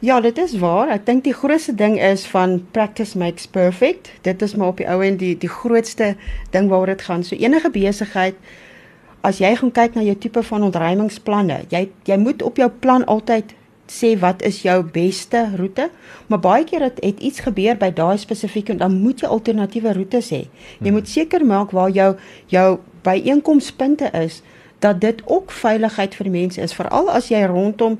Ja, 0.00 0.20
dit 0.20 0.38
is 0.38 0.58
waar. 0.58 0.88
Ek 0.88 1.06
dink 1.06 1.24
die 1.24 1.34
grootste 1.34 1.74
ding 1.74 1.98
is 2.00 2.26
van 2.26 2.66
practice 2.70 3.18
makes 3.18 3.46
perfect. 3.46 4.12
Dit 4.22 4.42
is 4.42 4.54
maar 4.54 4.68
op 4.68 4.76
die 4.76 4.86
ou 4.86 5.02
en 5.02 5.16
die 5.16 5.34
die 5.38 5.50
grootste 5.50 6.14
ding 6.50 6.68
waaroor 6.68 6.86
dit 6.86 7.02
gaan. 7.02 7.24
So 7.24 7.34
enige 7.34 7.70
besigheid 7.70 8.34
as 9.26 9.40
jy 9.42 9.50
gaan 9.58 9.72
kyk 9.74 9.96
na 9.98 10.04
jou 10.06 10.14
tipe 10.14 10.42
van 10.46 10.62
ontruimingsplanne, 10.68 11.64
jy 11.74 11.88
jy 12.06 12.18
moet 12.22 12.42
op 12.46 12.60
jou 12.60 12.68
plan 12.70 13.04
altyd 13.10 13.57
sê 13.92 14.14
wat 14.20 14.42
is 14.42 14.62
jou 14.62 14.82
beste 14.92 15.40
roete, 15.56 15.88
maar 16.26 16.40
baie 16.40 16.64
keer 16.64 16.82
het, 16.88 17.00
het 17.04 17.20
iets 17.20 17.40
gebeur 17.40 17.76
by 17.76 17.90
daai 17.94 18.18
spesifieke 18.18 18.72
en 18.72 18.82
dan 18.82 19.00
moet 19.02 19.20
jy 19.20 19.28
alternatiewe 19.28 19.92
roetes 19.92 20.30
hê. 20.34 20.44
Jy 20.44 20.84
hmm. 20.84 20.92
moet 20.98 21.08
seker 21.08 21.46
maak 21.46 21.74
waar 21.76 21.90
jou 21.90 22.14
jou 22.52 22.68
byeenkomspunte 23.02 24.10
is 24.12 24.42
dat 24.78 25.00
dit 25.00 25.22
ook 25.26 25.50
veiligheid 25.50 26.14
vir 26.14 26.30
mense 26.30 26.60
is 26.62 26.74
veral 26.74 27.10
as 27.10 27.30
jy 27.32 27.40
rondom 27.50 27.98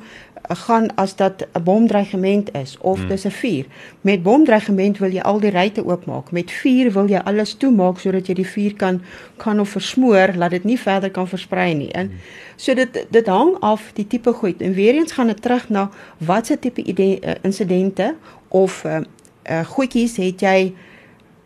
gaan 0.49 0.95
as 0.95 1.17
dat 1.17 1.47
'n 1.53 1.63
bomdreigement 1.63 2.55
is 2.55 2.79
of 2.81 2.99
hmm. 2.99 3.09
dis 3.09 3.25
'n 3.25 3.31
vuur. 3.31 3.67
Met 4.01 4.23
bomdreigement 4.23 4.99
wil 4.99 5.11
jy 5.11 5.21
al 5.21 5.41
die 5.41 5.51
ruitte 5.51 5.85
oopmaak. 5.85 6.31
Met 6.31 6.51
vuur 6.51 6.93
wil 6.93 7.09
jy 7.09 7.19
alles 7.25 7.55
toemaak 7.55 7.99
sodat 7.99 8.27
jy 8.27 8.35
die 8.35 8.47
vuur 8.47 8.75
kan 8.75 9.03
kan 9.37 9.61
of 9.61 9.69
versmoor, 9.69 10.35
laat 10.37 10.51
dit 10.51 10.65
nie 10.65 10.79
verder 10.79 11.11
kan 11.11 11.29
versprei 11.29 11.75
nie. 11.75 11.93
En 11.93 12.07
hmm. 12.07 12.19
so 12.57 12.75
dit 12.75 13.07
dit 13.11 13.27
hang 13.27 13.57
af 13.61 13.91
die 13.95 14.07
tipe 14.07 14.33
goed. 14.33 14.63
En 14.63 14.73
weer 14.73 14.95
eens 14.95 15.13
gaan 15.13 15.27
dit 15.27 15.43
terug 15.43 15.69
na 15.69 15.91
watse 16.19 16.59
tipe 16.59 16.83
eh, 16.95 17.35
insidente 17.43 18.15
of 18.49 18.85
uh, 18.85 19.01
uh, 19.51 19.65
goedjies 19.65 20.17
het 20.17 20.41
jy 20.41 20.75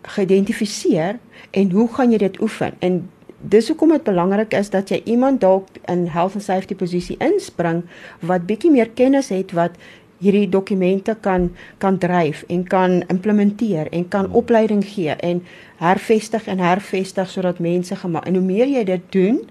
geïdentifiseer 0.02 1.18
en 1.50 1.70
hoe 1.70 1.88
gaan 1.94 2.10
jy 2.10 2.18
dit 2.18 2.40
oefen? 2.40 2.74
En 2.78 3.10
dis 3.42 3.68
hoekom 3.68 3.90
dit 3.96 4.04
belangrik 4.06 4.54
is 4.54 4.70
dat 4.70 4.88
jy 4.88 5.00
iemand 5.04 5.40
dalk 5.40 5.66
in 5.90 6.06
health 6.06 6.34
and 6.38 6.44
safety 6.44 6.74
posisie 6.78 7.16
inspring 7.18 7.82
wat 8.20 8.46
bietjie 8.46 8.70
meer 8.70 8.90
kennis 8.94 9.32
het 9.34 9.52
wat 9.58 9.78
hierdie 10.22 10.48
dokumente 10.48 11.16
kan 11.20 11.50
kan 11.82 11.98
dryf 11.98 12.44
en 12.48 12.62
kan 12.64 13.00
implementeer 13.10 13.90
en 13.90 14.08
kan 14.08 14.24
hmm. 14.24 14.34
opleiding 14.34 14.84
gee 14.86 15.16
en 15.18 15.42
hervestig 15.82 16.46
en 16.46 16.62
hervestig 16.62 17.30
sodat 17.30 17.58
mense 17.58 17.96
gemaak 17.96 18.26
en 18.26 18.38
hoe 18.38 18.44
meer 18.44 18.70
jy 18.70 18.84
dit 18.84 19.10
doen 19.10 19.42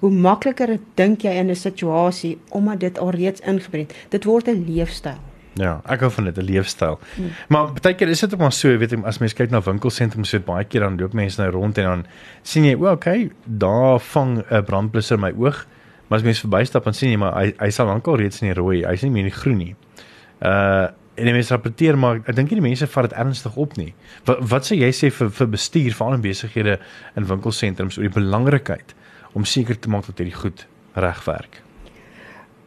hoe 0.00 0.10
makliker 0.10 0.78
dink 0.94 1.26
jy 1.26 1.34
in 1.42 1.50
'n 1.50 1.56
situasie 1.56 2.38
omdat 2.48 2.80
dit 2.80 2.98
alreeds 2.98 3.40
ingebrand 3.40 3.92
dit 4.08 4.24
word 4.24 4.48
'n 4.48 4.64
leefstyl 4.68 5.29
Ja, 5.58 5.80
ek 5.90 6.04
hou 6.04 6.10
van 6.10 6.24
dit, 6.24 6.36
'n 6.38 6.46
leefstyl. 6.46 6.98
Hmm. 7.16 7.30
Maar 7.48 7.72
baie 7.82 7.94
keer 7.94 8.08
is 8.08 8.20
dit 8.20 8.34
ook 8.34 8.40
maar 8.40 8.52
so, 8.52 8.76
weet 8.78 8.90
jy, 8.90 9.00
as 9.04 9.18
mens 9.18 9.34
kyk 9.34 9.50
na 9.50 9.60
winkelsentrums, 9.60 10.28
so 10.28 10.38
baie 10.38 10.64
keer 10.64 10.80
dan 10.80 10.98
loop 10.98 11.12
mense 11.12 11.40
nou 11.40 11.50
rond 11.50 11.78
en 11.78 11.84
dan 11.84 12.06
sien 12.42 12.64
jy, 12.64 12.74
o, 12.74 12.86
oh, 12.86 12.92
okay, 12.92 13.30
daar 13.44 14.00
vang 14.00 14.44
'n 14.50 14.64
brandblusser 14.64 15.18
my 15.18 15.32
oog. 15.36 15.66
Maar 16.10 16.18
as 16.18 16.24
mens 16.24 16.40
verbystap 16.40 16.84
dan 16.84 16.94
sien 16.94 17.10
jy 17.10 17.16
maar 17.16 17.36
hy 17.38 17.52
hy 17.58 17.70
sal 17.70 17.86
lankal 17.86 18.16
reeds 18.16 18.42
in 18.42 18.48
die 18.50 18.58
rooi, 18.58 18.82
hy's 18.86 19.02
nie 19.02 19.10
meer 19.10 19.26
in 19.26 19.30
die 19.30 19.40
groen 19.40 19.58
nie. 19.58 19.74
Uh 20.42 20.88
en 21.20 21.26
die 21.26 21.34
mense 21.36 21.52
rapporteer 21.52 21.98
maar 22.00 22.22
ek 22.22 22.36
dink 22.36 22.48
nie 22.48 22.56
die 22.60 22.64
mense 22.64 22.86
vat 22.86 23.10
dit 23.10 23.18
ernstig 23.18 23.56
op 23.60 23.76
nie. 23.76 23.92
Wat 24.24 24.38
wat 24.50 24.64
sê 24.64 24.78
jy 24.78 24.90
sê 24.96 25.10
vir 25.12 25.30
vir 25.30 25.50
bestuur 25.52 25.92
veral 25.92 26.16
in 26.16 26.22
besighede 26.24 26.78
in 27.16 27.26
winkelsentrums 27.28 27.98
oor 27.98 28.08
die 28.08 28.14
belangrikheid 28.14 28.94
om 29.36 29.44
seker 29.44 29.78
te 29.78 29.92
maak 29.92 30.06
dat 30.06 30.22
hierdie 30.22 30.38
goed 30.38 30.66
reg 30.96 31.20
werk? 31.26 31.60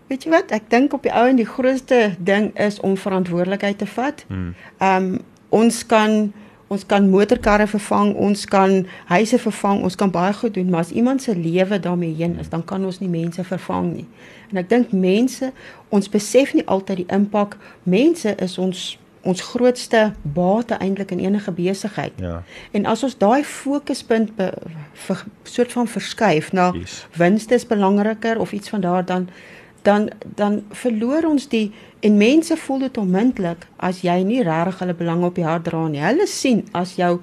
Weet 0.08 0.24
jy 0.24 0.34
wat? 0.34 0.52
Ek 0.52 0.70
dink 0.70 0.94
op 0.94 1.04
die 1.06 1.14
ou 1.14 1.28
en 1.28 1.40
die 1.40 1.48
grootste 1.48 2.16
ding 2.20 2.52
is 2.60 2.80
om 2.80 2.98
verantwoordelikheid 2.98 3.78
te 3.78 3.90
vat. 3.96 4.26
Hmm. 4.28 4.56
Ehm 4.78 5.14
um, 5.14 5.22
ons 5.54 5.86
kan 5.86 6.34
ons 6.74 6.86
kan 6.86 7.10
motorkarre 7.10 7.68
vervang, 7.68 8.16
ons 8.16 8.46
kan 8.50 8.80
huise 9.12 9.38
vervang, 9.38 9.84
ons 9.86 9.96
kan 9.96 10.10
baie 10.12 10.34
goed 10.34 10.56
doen, 10.58 10.70
maar 10.70 10.80
as 10.80 10.90
iemand 10.90 11.22
se 11.22 11.36
lewe 11.38 11.80
daarmee 11.80 12.16
heen 12.18 12.40
is, 12.42 12.50
dan 12.50 12.64
kan 12.66 12.86
ons 12.86 12.98
nie 13.00 13.10
mense 13.10 13.44
vervang 13.44 13.92
nie. 13.94 14.08
En 14.50 14.58
ek 14.64 14.72
dink 14.72 14.92
mense, 14.92 15.52
ons 15.94 16.10
besef 16.10 16.56
nie 16.58 16.66
altyd 16.66 17.04
die 17.04 17.10
impak. 17.14 17.58
Mense 17.84 18.34
is 18.42 18.58
ons 18.58 18.94
ons 19.24 19.40
grootste 19.54 20.10
bate 20.36 20.76
eintlik 20.84 21.14
in 21.16 21.22
enige 21.24 21.52
besigheid. 21.56 22.12
Ja. 22.20 22.42
En 22.76 22.84
as 22.92 23.06
ons 23.08 23.14
daai 23.18 23.46
fokuspunt 23.48 24.34
be, 24.36 24.50
vir 25.06 25.22
soort 25.48 25.72
van 25.72 25.88
verskuif 25.88 26.50
na 26.52 26.74
yes. 26.76 27.06
winste 27.16 27.56
is 27.56 27.64
belangriker 27.68 28.42
of 28.44 28.52
iets 28.52 28.74
van 28.74 28.84
daar 28.84 29.06
dan 29.06 29.30
dan 29.84 30.10
dan 30.36 30.62
verloor 30.72 31.28
ons 31.28 31.48
die 31.52 31.72
en 32.00 32.18
mense 32.18 32.56
voel 32.58 32.88
dit 32.88 32.98
onmiddellik 32.98 33.68
as 33.78 34.02
jy 34.04 34.16
nie 34.28 34.42
regtig 34.44 34.80
hulle 34.84 34.96
belang 35.00 35.24
op 35.28 35.36
die 35.40 35.48
hart 35.48 35.68
dra 35.68 35.86
nie. 35.88 36.02
Hulle 36.04 36.28
sien 36.28 36.66
as 36.72 36.96
jou 37.00 37.20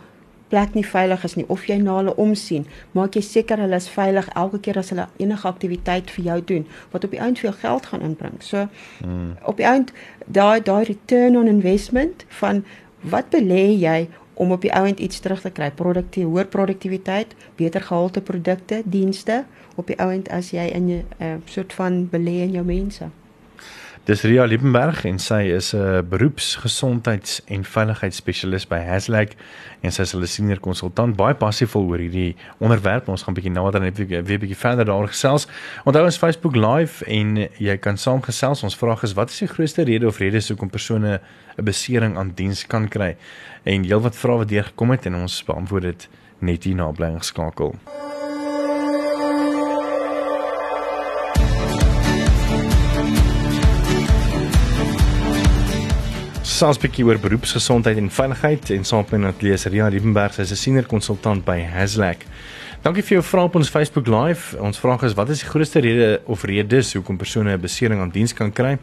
plek 0.50 0.74
nie 0.74 0.84
veilig 0.86 1.24
is 1.24 1.36
nie 1.38 1.46
of 1.54 1.64
jy 1.68 1.76
na 1.78 1.96
hulle 2.00 2.14
omsien, 2.20 2.66
maak 2.96 3.14
jy 3.14 3.22
seker 3.22 3.62
hulle 3.62 3.78
is 3.78 3.88
veilig 3.92 4.28
elke 4.42 4.58
keer 4.64 4.80
as 4.80 4.90
hulle 4.92 5.06
enige 5.22 5.48
aktiwiteit 5.48 6.10
vir 6.16 6.24
jou 6.26 6.38
doen 6.52 6.66
wat 6.92 7.06
op 7.06 7.14
die 7.14 7.22
einde 7.22 7.44
veel 7.44 7.56
geld 7.62 7.90
gaan 7.90 8.06
inbring. 8.06 8.40
So 8.42 8.66
hmm. 9.00 9.36
op 9.46 9.60
die 9.62 9.68
einde 9.68 9.94
daai 10.26 10.60
daai 10.66 10.84
return 10.90 11.38
on 11.38 11.50
investment 11.50 12.26
van 12.40 12.64
wat 13.00 13.30
belê 13.32 13.70
jy 13.80 14.08
om 14.40 14.52
op 14.52 14.62
die 14.64 14.72
ouend 14.72 15.00
iets 15.04 15.20
terug 15.20 15.40
te 15.44 15.50
kry, 15.52 15.68
produktief, 15.76 16.24
hoër 16.24 16.46
produktiwiteit, 16.48 17.34
beter 17.60 17.84
gehalte 17.84 18.22
produkte, 18.24 18.80
dienste 18.84 19.42
op 19.76 19.90
die 19.92 19.98
ouend 20.00 20.30
as 20.32 20.50
jy 20.56 20.64
in 20.72 20.86
'n 20.88 21.04
uh, 21.20 21.34
soort 21.44 21.72
van 21.76 22.08
belê 22.08 22.40
in 22.48 22.56
jou 22.56 22.64
mense. 22.64 23.10
Dis 24.08 24.22
Ria 24.24 24.46
Liebenberg 24.48 25.02
en 25.04 25.18
sy 25.20 25.52
is 25.52 25.74
'n 25.74 26.06
beroepsgesondheids- 26.08 27.42
en 27.44 27.64
veiligheidsspesialis 27.64 28.66
by 28.66 28.78
Haslek 28.78 29.36
en 29.82 29.92
sy 29.92 30.02
is 30.02 30.14
'n 30.14 30.26
senior 30.26 30.58
konsultant 30.58 31.16
baie 31.16 31.34
passievol 31.34 31.86
oor 31.86 31.98
hierdie 31.98 32.34
onderwerp. 32.58 33.08
Ons 33.08 33.22
gaan 33.22 33.34
bietjie 33.34 33.52
nader 33.52 33.80
net 33.80 33.98
weer 33.98 34.22
bietjie 34.22 34.56
verder 34.56 34.84
daaroor 34.84 35.08
gesels. 35.08 35.46
Onthou 35.84 36.04
ons 36.04 36.16
Facebook 36.16 36.56
live 36.56 37.04
en 37.04 37.48
jy 37.58 37.76
kan 37.76 37.96
saamgesels. 37.96 38.62
Ons 38.62 38.76
vraag 38.76 39.02
is 39.02 39.12
wat 39.12 39.30
is 39.30 39.38
die 39.38 39.48
grootste 39.48 39.82
rede 39.82 40.06
of 40.06 40.18
redes 40.18 40.48
hoekom 40.48 40.70
persone 40.70 41.20
'n 41.58 41.64
besering 41.64 42.16
aan 42.16 42.32
diens 42.34 42.66
kan 42.66 42.88
kry? 42.88 43.16
En 43.64 43.84
heelwat 43.84 44.16
vrae 44.16 44.36
wat 44.36 44.48
deur 44.48 44.64
gekom 44.64 44.90
het 44.90 45.06
en 45.06 45.14
ons 45.14 45.44
beantwoord 45.44 45.82
dit 45.82 46.08
net 46.38 46.64
hier 46.64 46.74
na 46.74 46.90
bly 46.90 47.18
geskakel. 47.18 47.74
Gesels 56.60 56.76
'n 56.76 56.82
bietjie 56.84 57.04
oor 57.08 57.16
beroepsgesondheid 57.16 57.96
en 57.96 58.10
veiligheid 58.12 58.70
en 58.70 58.82
saam 58.84 59.04
met 59.10 59.24
atlees 59.32 59.64
Ria 59.64 59.88
Liebenberg, 59.88 60.34
sy 60.34 60.42
is 60.42 60.50
'n 60.52 60.56
senior 60.56 60.84
konsultant 60.84 61.42
by 61.42 61.58
Haslek. 61.64 62.26
Dankie 62.82 63.02
vir 63.02 63.16
jou 63.16 63.22
vrae 63.22 63.44
op 63.44 63.54
ons 63.56 63.70
Facebook 63.70 64.06
Live. 64.06 64.58
Ons 64.60 64.78
vraag 64.78 65.02
is 65.04 65.14
wat 65.14 65.30
is 65.30 65.40
die 65.40 65.48
grootste 65.48 65.80
rede 65.80 66.20
of 66.26 66.44
redes 66.44 66.92
hoekom 66.92 67.16
persone 67.16 67.56
'n 67.56 67.60
besering 67.60 68.00
aan 68.00 68.10
diens 68.10 68.34
kan 68.34 68.52
kry? 68.52 68.78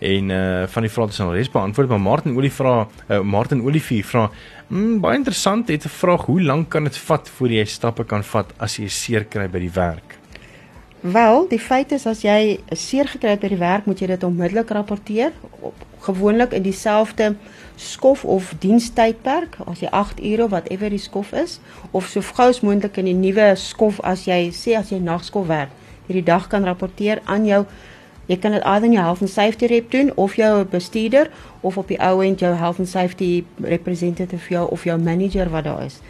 En 0.00 0.30
uh 0.30 0.66
van 0.66 0.82
die 0.82 0.90
vrae 0.90 1.08
is 1.08 1.20
al 1.20 1.32
res 1.32 1.48
beantwoord, 1.48 1.88
maar 1.88 2.00
Martin 2.00 2.36
Olie 2.36 2.52
vra 2.52 2.88
uh, 3.08 3.20
Martin 3.20 3.62
Olivier 3.62 4.04
vra 4.04 4.30
mm, 4.68 5.00
baie 5.00 5.16
interessant, 5.16 5.68
het 5.68 5.84
'n 5.84 5.88
vraag, 5.88 6.26
hoe 6.26 6.42
lank 6.42 6.68
kan 6.68 6.84
dit 6.84 6.96
vat 6.96 7.28
voor 7.28 7.48
jy 7.48 7.64
stappe 7.64 8.04
kan 8.04 8.22
vat 8.22 8.52
as 8.58 8.76
jy 8.76 8.88
seer 8.88 9.24
kry 9.24 9.48
by 9.48 9.58
die 9.58 9.72
werk? 9.72 10.18
Wel, 11.04 11.48
die 11.48 11.60
feit 11.60 11.90
is 11.92 12.06
as 12.08 12.22
jy 12.24 12.62
seer 12.72 13.04
gekry 13.04 13.34
het 13.34 13.42
by 13.42 13.50
die 13.52 13.60
werk, 13.60 13.84
moet 13.84 14.00
jy 14.00 14.06
dit 14.08 14.22
onmiddellik 14.24 14.70
rapporteer. 14.72 15.34
Op 15.60 15.82
gewoonlik 16.06 16.54
in 16.56 16.64
dieselfde 16.64 17.34
skof 17.76 18.22
of 18.24 18.54
dienstydperk 18.62 19.58
as 19.68 19.82
jy 19.84 19.90
8 19.92 20.22
ure 20.24 20.48
whatever 20.48 20.88
die 20.88 21.02
skof 21.02 21.34
is 21.36 21.58
of 21.90 22.08
so 22.08 22.24
gou 22.24 22.48
as 22.48 22.62
moontlik 22.64 22.96
in 23.02 23.10
die 23.10 23.16
nuwe 23.18 23.50
skof 23.60 24.00
as 24.00 24.24
jy 24.24 24.48
sê 24.56 24.78
as 24.80 24.94
jy 24.94 25.02
nagskof 25.04 25.44
werk. 25.52 25.76
Hierdie 26.08 26.24
dag 26.24 26.48
kan 26.48 26.64
rapporteer 26.64 27.20
aan 27.28 27.44
jou 27.44 27.66
jy 28.32 28.40
kan 28.40 28.56
dit 28.56 28.64
either 28.64 28.88
in 28.88 28.96
jou 28.96 29.04
health 29.04 29.20
and 29.28 29.32
safety 29.36 29.68
rep 29.68 29.92
doen 29.92 30.12
of 30.16 30.40
jou 30.40 30.52
bestuurder 30.64 31.28
of 31.60 31.76
op 31.76 31.92
die 31.92 32.00
ou 32.00 32.24
end 32.24 32.40
jou 32.40 32.56
health 32.56 32.80
and 32.80 32.88
safety 32.88 33.44
representative 33.60 34.48
jou 34.48 34.64
of 34.72 34.88
jou 34.88 34.96
manager 34.96 35.52
wat 35.52 35.68
daar 35.68 35.84
is. 35.84 36.00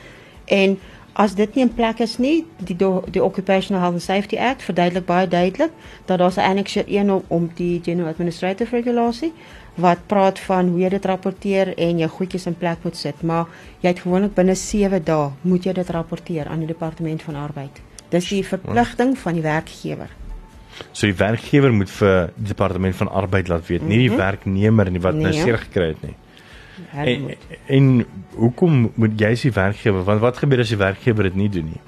En 0.46 0.78
as 1.14 1.34
dit 1.34 1.54
nie 1.54 1.62
in 1.62 1.74
plek 1.74 2.00
is 2.02 2.16
nie 2.18 2.44
die 2.58 2.76
die 2.76 3.22
occupational 3.22 3.80
health 3.82 3.98
and 4.00 4.02
safety 4.02 4.36
act 4.36 4.62
verduidelik 4.66 5.06
baie 5.06 5.28
duidelik 5.28 5.70
dat 6.06 6.18
daar 6.18 6.32
'n 6.36 6.40
annexure 6.40 6.86
1 6.88 7.10
om, 7.10 7.22
om 7.28 7.50
die 7.54 7.80
general 7.82 8.10
administrative 8.10 8.76
regulasie 8.76 9.32
wat 9.74 10.06
praat 10.06 10.38
van 10.38 10.68
hoe 10.68 10.80
jy 10.84 10.88
dit 10.88 11.04
rapporteer 11.04 11.72
en 11.78 11.98
jou 11.98 12.08
goedjies 12.10 12.46
in 12.46 12.56
plek 12.58 12.84
moet 12.86 12.96
sit, 12.96 13.22
maar 13.22 13.46
jy 13.82 13.90
het 13.90 14.02
gewoonlik 14.04 14.34
binne 14.34 14.54
7 14.54 15.02
dae 15.04 15.30
moet 15.42 15.64
jy 15.64 15.72
dit 15.72 15.90
rapporteer 15.90 16.50
aan 16.50 16.62
die 16.62 16.70
departement 16.70 17.22
van 17.22 17.34
arbeid. 17.34 17.80
Dis 18.10 18.28
die 18.30 18.44
verpligting 18.46 19.16
van 19.18 19.34
die 19.34 19.42
werkgewer. 19.42 20.10
So 20.92 21.06
die 21.06 21.18
werkgewer 21.18 21.72
moet 21.72 21.90
vir 21.90 22.30
die 22.36 22.52
departement 22.52 22.96
van 22.96 23.08
arbeid 23.08 23.48
laat 23.48 23.66
weet, 23.66 23.82
nie 23.82 23.98
die 23.98 24.08
-hmm. 24.08 24.18
werknemer 24.18 24.90
nie 24.90 25.00
wat 25.00 25.14
nou 25.14 25.30
nee, 25.30 25.32
nou 25.32 25.44
seer 25.44 25.58
gekry 25.58 25.88
het 25.88 26.02
nie. 26.02 26.14
En, 26.94 27.30
en 27.66 28.06
hoekom 28.34 28.90
moet 28.94 29.20
jy 29.20 29.30
as 29.36 29.44
die 29.46 29.52
werkgewer, 29.54 30.04
want 30.04 30.20
wat 30.20 30.38
gebeur 30.42 30.64
as 30.64 30.72
die 30.72 30.80
werkgewer 30.80 31.28
dit 31.30 31.34
nie 31.34 31.48
doen 31.48 31.68
nie? 31.74 31.82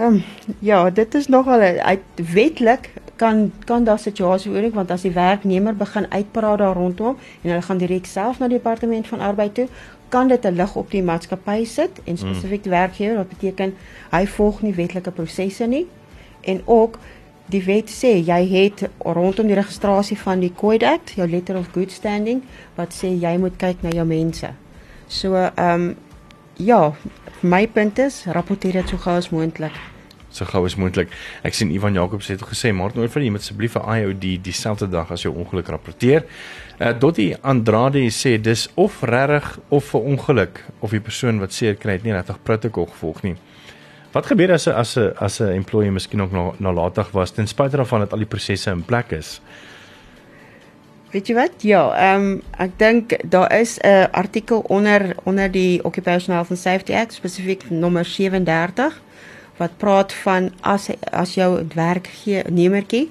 Um, 0.00 0.22
ja, 0.64 0.90
dit 0.90 1.14
is 1.14 1.28
nogal 1.28 1.60
uit 1.60 2.20
wetlik 2.32 2.90
kan 3.20 3.52
kan 3.64 3.84
daar 3.84 3.98
situasie 3.98 4.50
oor 4.52 4.64
ek 4.64 4.76
want 4.76 4.90
as 4.94 5.04
die 5.04 5.12
werknemer 5.12 5.76
begin 5.76 6.06
uitpraat 6.08 6.58
daar 6.62 6.76
rondom 6.76 7.18
en 7.42 7.50
hulle 7.50 7.64
gaan 7.66 7.80
direk 7.82 8.08
self 8.08 8.38
na 8.40 8.48
die 8.48 8.56
departement 8.56 9.08
van 9.12 9.20
arbeid 9.20 9.54
toe, 9.54 9.66
kan 10.08 10.28
dit 10.28 10.46
'n 10.46 10.56
lig 10.56 10.76
op 10.76 10.90
die 10.90 11.02
maatskappy 11.02 11.64
sit 11.64 12.00
en 12.04 12.16
spesifiek 12.16 12.62
die 12.62 12.72
werkgewer 12.72 13.16
wat 13.16 13.28
beteken 13.28 13.74
hy 14.10 14.26
volg 14.26 14.62
nie 14.62 14.74
wetlike 14.74 15.10
prosesse 15.10 15.66
nie 15.66 15.86
en 16.40 16.62
ook 16.64 16.98
Die 17.50 17.62
wet 17.66 17.90
sê 17.90 18.12
jy 18.22 18.40
het 18.52 18.84
rondom 19.02 19.48
die 19.50 19.58
registrasie 19.58 20.18
van 20.20 20.42
die 20.44 20.52
Code 20.54 20.86
Act, 20.86 21.14
jou 21.18 21.26
letter 21.28 21.58
of 21.58 21.72
good 21.74 21.90
standing 21.90 22.44
wat 22.76 22.94
sê 22.94 23.10
jy 23.10 23.36
moet 23.42 23.56
kyk 23.58 23.82
na 23.82 23.94
jou 23.94 24.06
mense. 24.06 24.52
So 25.08 25.34
ehm 25.34 25.90
um, 25.90 25.90
ja, 26.60 26.92
my 27.40 27.64
punt 27.72 27.98
is 27.98 28.26
rapporteer 28.28 28.82
dit 28.82 28.92
so 28.92 29.00
gou 29.00 29.16
as 29.16 29.30
moontlik 29.32 29.78
so 30.30 30.46
gou 30.46 30.64
as 30.66 30.76
moontlik. 30.78 31.10
Ek 31.46 31.56
sien 31.56 31.72
Ivan 31.74 31.96
Jacobs 31.98 32.30
het 32.30 32.42
gesê 32.46 32.72
maar 32.74 32.94
nooit 32.94 33.10
vir 33.12 33.26
jy 33.26 33.32
moet 33.34 33.44
asseblief 33.44 33.74
vir 33.76 33.86
IOD 33.96 34.26
dieselfde 34.46 34.88
dag 34.90 35.10
as 35.12 35.26
jou 35.26 35.32
ongeluk 35.34 35.70
rapporteer. 35.74 36.26
Uh 36.78 36.94
Dottie 37.00 37.34
Andrade 37.42 38.06
sê 38.14 38.36
dis 38.40 38.68
of 38.78 39.02
regtig 39.02 39.58
of 39.68 39.94
'n 39.94 40.14
ongeluk 40.14 40.64
of 40.80 40.90
die 40.90 41.00
persoon 41.00 41.40
wat 41.40 41.52
seer 41.52 41.74
kry 41.74 41.98
het 41.98 42.04
nie 42.04 42.14
regtig 42.14 42.42
protokol 42.42 42.86
gevolg 42.86 43.22
nie. 43.22 43.36
Wat 44.12 44.26
gebeur 44.26 44.52
as 44.52 44.66
'n 44.66 44.74
as 44.74 44.96
'n 44.96 45.12
as 45.18 45.40
'n 45.40 45.52
employee 45.52 45.90
miskien 45.90 46.22
ook 46.22 46.58
nalatig 46.58 47.10
was 47.10 47.30
ten 47.30 47.46
spyte 47.46 47.76
daarvan 47.76 48.00
dat 48.00 48.12
al 48.12 48.18
die 48.18 48.26
prosesse 48.26 48.70
in 48.70 48.84
plek 48.84 49.10
is? 49.10 49.40
Weet 51.10 51.26
jy 51.26 51.34
wat? 51.34 51.52
Ja, 51.62 51.94
ehm 51.94 52.20
um, 52.20 52.42
ek 52.58 52.78
dink 52.78 53.30
daar 53.30 53.58
is 53.58 53.78
'n 53.78 54.08
artikel 54.10 54.60
onder 54.66 55.16
onder 55.22 55.50
die 55.50 55.84
Occupational 55.84 56.36
Health 56.40 56.50
and 56.50 56.58
Safety 56.58 56.92
Act 56.92 57.12
spesifiek 57.12 57.70
nommer 57.70 58.04
37 58.04 59.00
wat 59.56 59.76
praat 59.76 60.12
van 60.12 60.52
as 60.60 60.88
as 61.10 61.34
jou 61.34 61.66
werknemertjie 61.74 63.10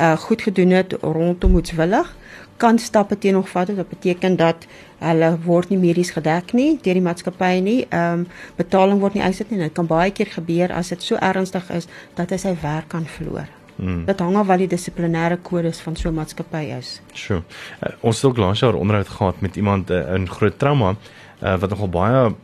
uh 0.00 0.16
goed 0.16 0.42
gedoen 0.42 0.70
het 0.70 0.92
rondom 1.00 1.50
moetswillig 1.50 2.16
kan 2.56 2.78
stappe 2.78 3.18
teenoor 3.18 3.46
vat 3.46 3.66
dit 3.66 3.88
beteken 3.88 4.36
dat 4.36 4.66
hulle 5.04 5.30
word 5.44 5.70
nie 5.70 5.80
medies 5.80 6.12
gedek 6.14 6.54
nie 6.54 6.78
deur 6.84 7.00
die 7.00 7.04
maatskappy 7.08 7.52
nie 7.64 7.80
ehm 7.88 8.24
um, 8.24 8.26
betaling 8.56 9.02
word 9.02 9.18
nie 9.18 9.24
uitsit 9.24 9.50
nie 9.50 9.60
dit 9.62 9.74
kan 9.74 9.86
baie 9.90 10.10
keer 10.10 10.30
gebeur 10.36 10.72
as 10.72 10.88
dit 10.94 11.02
so 11.02 11.20
ernstig 11.20 11.70
is 11.70 11.88
dat 12.16 12.30
hy 12.30 12.40
sy 12.46 12.56
werk 12.62 12.88
kan 12.96 13.06
verloor 13.18 13.50
Hmm. 13.74 14.04
Dit 14.06 14.20
hang 14.22 14.36
af 14.38 14.46
wat 14.46 14.60
die 14.62 14.68
dissiplinêre 14.70 15.34
kodes 15.42 15.80
van 15.82 15.96
so 15.96 16.08
'n 16.08 16.14
maatskappy 16.14 16.62
is. 16.78 17.00
Sjoe. 17.12 17.42
Uh, 17.82 17.88
ons 18.00 18.16
het 18.16 18.24
ook 18.24 18.36
laas 18.36 18.60
jaar 18.60 18.74
onderhoud 18.74 19.08
gehad 19.08 19.40
met 19.40 19.56
iemand 19.56 19.90
uh, 19.90 20.14
in 20.14 20.28
groot 20.28 20.58
trauma 20.58 20.94
uh, 21.42 21.56
wat 21.58 21.70
nogal 21.70 21.88
baie 21.88 22.34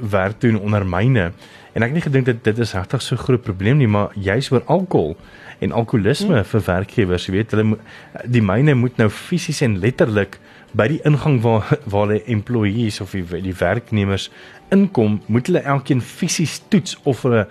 werk 0.00 0.40
doen 0.40 0.60
onder 0.60 0.86
myne 0.86 1.32
En 1.72 1.84
ek 1.84 1.92
het 1.92 1.98
nie 1.98 2.06
gedink 2.06 2.26
dit 2.26 2.40
dit 2.44 2.62
is 2.64 2.72
regtig 2.74 3.02
so 3.04 3.16
groot 3.16 3.42
probleem 3.42 3.78
nie, 3.78 3.88
maar 3.88 4.14
juis 4.18 4.50
oor 4.50 4.64
alkohol 4.66 5.16
en 5.60 5.74
alkoholisme 5.76 6.40
hmm. 6.40 6.48
vir 6.50 6.62
werkgewers, 6.66 7.26
jy 7.28 7.34
weet, 7.36 7.54
hulle 7.54 7.76
die 8.24 8.42
myne 8.42 8.74
moet 8.74 8.96
nou 8.98 9.10
fisies 9.12 9.60
en 9.66 9.78
letterlik 9.82 10.38
by 10.72 10.86
die 10.88 11.00
ingang 11.08 11.40
waar 11.42 11.78
waar 11.84 12.08
die 12.08 12.22
employees 12.24 13.00
of 13.00 13.10
die, 13.16 13.24
die 13.42 13.54
werknemers 13.54 14.30
inkom, 14.70 15.20
moet 15.26 15.46
hulle 15.50 15.64
elkeen 15.66 16.00
fisies 16.00 16.60
toets 16.68 16.98
of 17.02 17.22
hulle 17.22 17.46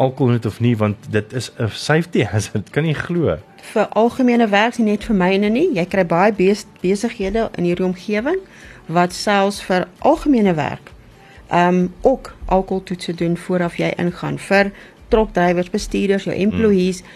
alkohol 0.00 0.32
het 0.38 0.46
of 0.46 0.60
nie 0.60 0.76
want 0.76 0.96
dit 1.10 1.32
is 1.32 1.50
'n 1.58 1.68
safety 1.68 2.24
hazard, 2.32 2.70
kan 2.70 2.84
jy 2.84 2.94
glo? 2.94 3.38
Vir 3.72 3.86
algemene 3.88 4.48
werk 4.48 4.78
nie 4.78 4.90
net 4.90 5.04
vir 5.04 5.16
myne 5.16 5.48
nie. 5.48 5.68
Jy 5.74 5.84
kry 5.86 6.04
baie 6.04 6.32
besighede 6.80 7.50
in 7.56 7.64
hierdie 7.64 7.86
omgewing 7.86 8.40
wat 8.86 9.12
selfs 9.12 9.62
vir 9.62 9.86
algemene 9.98 10.54
werk 10.54 10.92
ehm 11.52 11.74
um, 11.74 11.92
ook 12.00 12.34
alkoholtoetse 12.44 13.14
doen 13.14 13.36
vooraf 13.36 13.76
jy 13.76 13.92
ingaan 13.96 14.38
vir 14.38 14.70
trokdrywers, 15.08 15.70
bestuurders, 15.70 16.24
jou 16.24 16.36
employees, 16.36 17.00
hmm. 17.00 17.08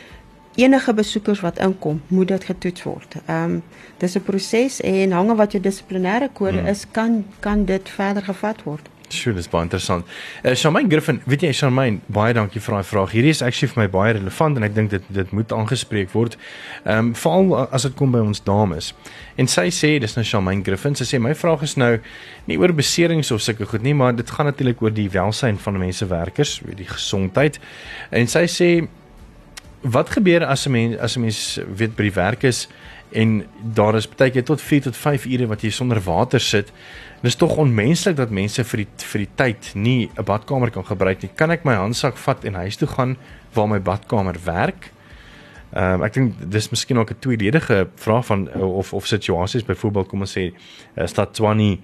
Enige 0.57 0.95
besoekers 0.95 1.41
wat 1.41 1.59
inkom, 1.59 2.03
moet 2.07 2.29
dit 2.29 2.45
getoets 2.45 2.83
word. 2.83 3.17
Ehm 3.27 3.43
um, 3.45 3.63
dis 3.99 4.17
'n 4.17 4.23
proses 4.23 4.81
en 4.81 5.13
hange 5.13 5.35
wat 5.35 5.53
jou 5.53 5.63
dissiplinêre 5.63 6.29
kode 6.33 6.59
hmm. 6.59 6.67
is, 6.67 6.85
kan 6.91 7.25
kan 7.41 7.65
dit 7.65 7.89
verder 7.89 8.23
gevat 8.23 8.63
word. 8.63 8.89
Sjoe, 9.09 9.35
dis 9.37 9.47
baie 9.49 9.63
interessant. 9.63 10.07
Eh 10.43 10.51
uh, 10.51 10.57
Charmaine 10.57 10.91
Griffin, 10.91 11.21
weet 11.31 11.45
jy 11.47 11.53
Charmaine, 11.55 12.01
baie 12.11 12.35
dankie 12.35 12.61
vir 12.61 12.75
daai 12.75 12.85
vraag. 12.85 13.13
Hierdie 13.15 13.31
is 13.31 13.43
actually 13.43 13.71
vir 13.71 13.83
my 13.83 13.87
baie 13.91 14.17
relevant 14.17 14.59
en 14.59 14.67
ek 14.67 14.75
dink 14.75 14.91
dit 14.91 15.03
dit 15.15 15.33
moet 15.33 15.53
aangespreek 15.53 16.11
word. 16.11 16.37
Ehm 16.85 16.99
um, 16.99 17.15
veral 17.15 17.55
as 17.71 17.87
dit 17.87 17.95
kom 17.95 18.11
by 18.13 18.19
ons 18.19 18.43
dames. 18.43 18.93
En 19.37 19.47
sy 19.47 19.69
sê, 19.71 19.99
dis 20.03 20.17
nou 20.17 20.25
Charmaine 20.25 20.65
Griffin, 20.67 20.99
sy 20.99 21.07
sê 21.07 21.23
my 21.23 21.35
vraag 21.35 21.63
is 21.63 21.77
nou 21.77 22.01
nie 22.47 22.59
oor 22.59 22.75
beserings 22.75 23.31
of 23.31 23.43
sulke 23.43 23.67
goed 23.67 23.83
nie, 23.83 23.95
maar 23.95 24.17
dit 24.17 24.31
gaan 24.31 24.51
natuurlik 24.51 24.83
oor 24.83 24.95
die 24.95 25.09
welsyn 25.11 25.59
van 25.59 25.79
mense 25.79 26.07
werkers, 26.11 26.61
oor 26.67 26.75
die 26.75 26.89
gesondheid. 26.91 27.61
En 28.11 28.27
sy 28.27 28.47
sê 28.51 28.71
wat 29.91 30.11
gebeur 30.11 30.45
as 30.45 30.67
'n 30.67 30.71
mens 30.71 30.99
as 30.99 31.17
'n 31.17 31.21
mens 31.21 31.61
weet 31.77 31.97
by 31.97 32.03
die 32.03 32.13
werk 32.13 32.43
is 32.43 32.69
en 33.13 33.47
daar 33.75 33.95
is 33.95 34.09
baie 34.09 34.31
keer 34.31 34.45
tot 34.45 34.61
4 34.61 34.83
tot 34.83 34.97
5 34.97 35.27
ure 35.27 35.47
wat 35.47 35.63
jy 35.63 35.71
sonder 35.71 36.01
water 36.01 36.41
sit. 36.41 36.73
Dit 37.23 37.31
is 37.31 37.37
tog 37.37 37.57
onmenslik 37.57 38.17
dat 38.17 38.31
mense 38.31 38.65
vir 38.65 38.77
die 38.77 38.89
vir 38.97 39.19
die 39.19 39.35
tyd 39.35 39.71
nie 39.75 40.11
'n 40.17 40.25
badkamer 40.25 40.71
kan 40.71 40.85
gebruik 40.85 41.23
nie. 41.23 41.31
Kan 41.35 41.51
ek 41.51 41.65
my 41.65 41.75
handsak 41.75 42.17
vat 42.17 42.45
en 42.45 42.55
huis 42.55 42.77
toe 42.77 42.89
gaan 42.89 43.17
waar 43.53 43.69
my 43.69 43.81
badkamer 43.81 44.37
werk? 44.45 44.91
Ehm 45.75 45.95
um, 45.95 46.03
ek 46.03 46.13
dink 46.15 46.35
dis 46.51 46.71
miskien 46.71 46.99
ook 46.99 47.11
'n 47.11 47.19
tweeledige 47.19 47.89
vraag 47.97 48.27
van 48.27 48.55
of 48.55 48.93
of 48.93 49.07
situasies 49.07 49.65
byvoorbeeld 49.65 50.09
kom 50.09 50.21
ons 50.21 50.39
sê 50.39 50.53
uh, 50.97 51.07
stad 51.07 51.33
Tshwane 51.33 51.79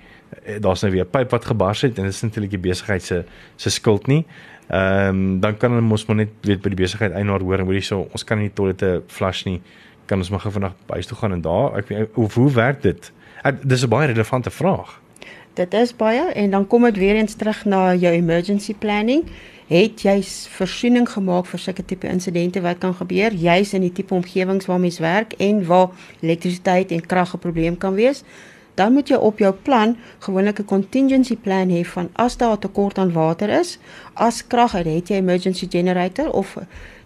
uh, 0.47 0.61
daar's 0.61 0.83
nou 0.83 0.93
weer 0.93 1.05
'n 1.05 1.11
pyp 1.11 1.31
wat 1.31 1.45
gebars 1.45 1.81
het 1.83 1.99
en 1.99 2.05
dit 2.05 2.13
is 2.13 2.23
natuurlik 2.23 2.51
die 2.51 2.71
besigheid 2.71 3.03
se 3.03 3.25
se 3.57 3.71
skuld 3.71 4.07
nie. 4.07 4.27
Ehm 4.73 5.09
um, 5.09 5.41
dan 5.41 5.57
kan 5.57 5.71
hulle 5.71 5.85
mos 5.85 6.07
maar 6.09 6.17
net 6.17 6.31
weet 6.41 6.63
by 6.65 6.71
die 6.73 6.79
besigheid 6.79 7.13
eienaar 7.13 7.43
hoor 7.45 7.61
en 7.61 7.67
hoorie 7.69 7.85
so 7.85 8.07
ons 8.17 8.25
kan 8.25 8.39
nie 8.41 8.49
toilette 8.57 9.03
flush 9.13 9.45
nie. 9.45 9.59
Kan 10.09 10.23
ons 10.25 10.31
maar 10.33 10.41
gou 10.41 10.53
vandag 10.55 10.73
huis 10.89 11.11
toe 11.11 11.17
gaan 11.19 11.37
en 11.37 11.43
daar 11.45 11.77
ek 11.83 11.91
hoe 12.17 12.29
hoe 12.33 12.51
werk 12.57 12.81
dit? 12.83 13.11
Ek, 13.45 13.61
dis 13.69 13.85
'n 13.85 13.89
baie 13.93 14.09
relevante 14.09 14.51
vraag. 14.51 15.01
Dit 15.55 15.75
is 15.75 15.93
baie 15.97 16.33
en 16.33 16.51
dan 16.51 16.67
kom 16.67 16.83
dit 16.83 16.97
weer 16.97 17.15
eens 17.15 17.35
terug 17.35 17.65
na 17.65 17.95
jou 17.95 18.13
emergency 18.15 18.75
planning. 18.75 19.25
Het 19.67 20.03
jy 20.03 20.23
voorsiening 20.57 21.09
gemaak 21.09 21.47
vir 21.47 21.59
sulke 21.59 21.85
tipe 21.85 22.09
insidente 22.09 22.61
wat 22.61 22.79
kan 22.79 22.95
gebeur 22.95 23.33
juis 23.33 23.75
in 23.75 23.81
die 23.81 23.93
tipe 23.93 24.15
omgewings 24.15 24.67
waar 24.67 24.81
mens 24.81 24.99
werk 24.99 25.33
en 25.33 25.67
waar 25.67 25.89
elektrisiteit 26.21 26.91
en 26.91 27.07
krag 27.07 27.35
'n 27.35 27.39
probleem 27.39 27.77
kan 27.77 27.95
wees? 27.95 28.25
Dan 28.75 28.93
moet 28.93 29.09
jy 29.09 29.17
op 29.17 29.39
jou 29.39 29.53
plan 29.53 29.97
gewoonlik 30.19 30.59
'n 30.59 30.65
contingency 30.65 31.37
plan 31.37 31.69
hê 31.69 31.85
van 31.85 32.09
as 32.13 32.37
daar 32.37 32.57
'n 32.57 32.59
tekort 32.59 32.99
aan 32.99 33.13
water 33.13 33.49
is, 33.49 33.79
as 34.15 34.47
krag 34.47 34.73
het, 34.73 34.87
het 34.87 35.09
jy 35.09 35.17
emergency 35.17 35.67
generator 35.71 36.31
of 36.31 36.57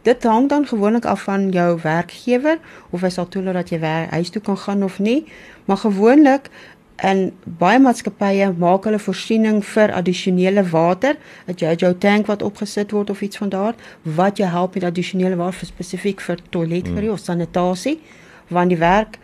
dit 0.02 0.22
hang 0.22 0.48
dan 0.48 0.66
gewoonlik 0.66 1.05
af 1.05 1.22
van 1.22 1.50
jou 1.50 1.79
werkgewer 1.83 2.59
of 2.90 3.00
hy 3.00 3.09
sal 3.09 3.29
toelaat 3.29 3.55
dat 3.55 3.68
jy 3.68 3.79
huis 4.11 4.31
toe 4.31 4.42
kan 4.42 4.59
gaan 4.59 4.85
of 4.85 4.98
nie, 4.98 5.24
maar 5.64 5.76
gewoonlik 5.76 6.50
en 6.96 7.33
baie 7.44 7.79
maatskappye 7.83 8.52
maak 8.59 8.87
hulle 8.88 8.98
voorsiening 8.98 9.61
vir 9.64 9.92
addisionele 9.92 10.62
water, 10.70 11.16
'n 11.46 11.55
JoJo 11.55 11.98
tank 11.98 12.26
wat 12.26 12.42
opgesit 12.42 12.90
word 12.90 13.11
of 13.11 13.20
iets 13.20 13.37
van 13.37 13.48
daar 13.48 13.74
wat 14.02 14.37
jou 14.37 14.48
help 14.48 14.74
met 14.74 14.85
addisionele 14.85 15.37
water 15.37 15.66
spesifiek 15.66 16.20
vir 16.20 16.38
toilet 16.50 16.88
vir 16.88 17.02
mm. 17.02 17.11
of 17.11 17.18
sanitasie, 17.18 18.00
want 18.48 18.68
die 18.68 18.79
werk 18.79 19.18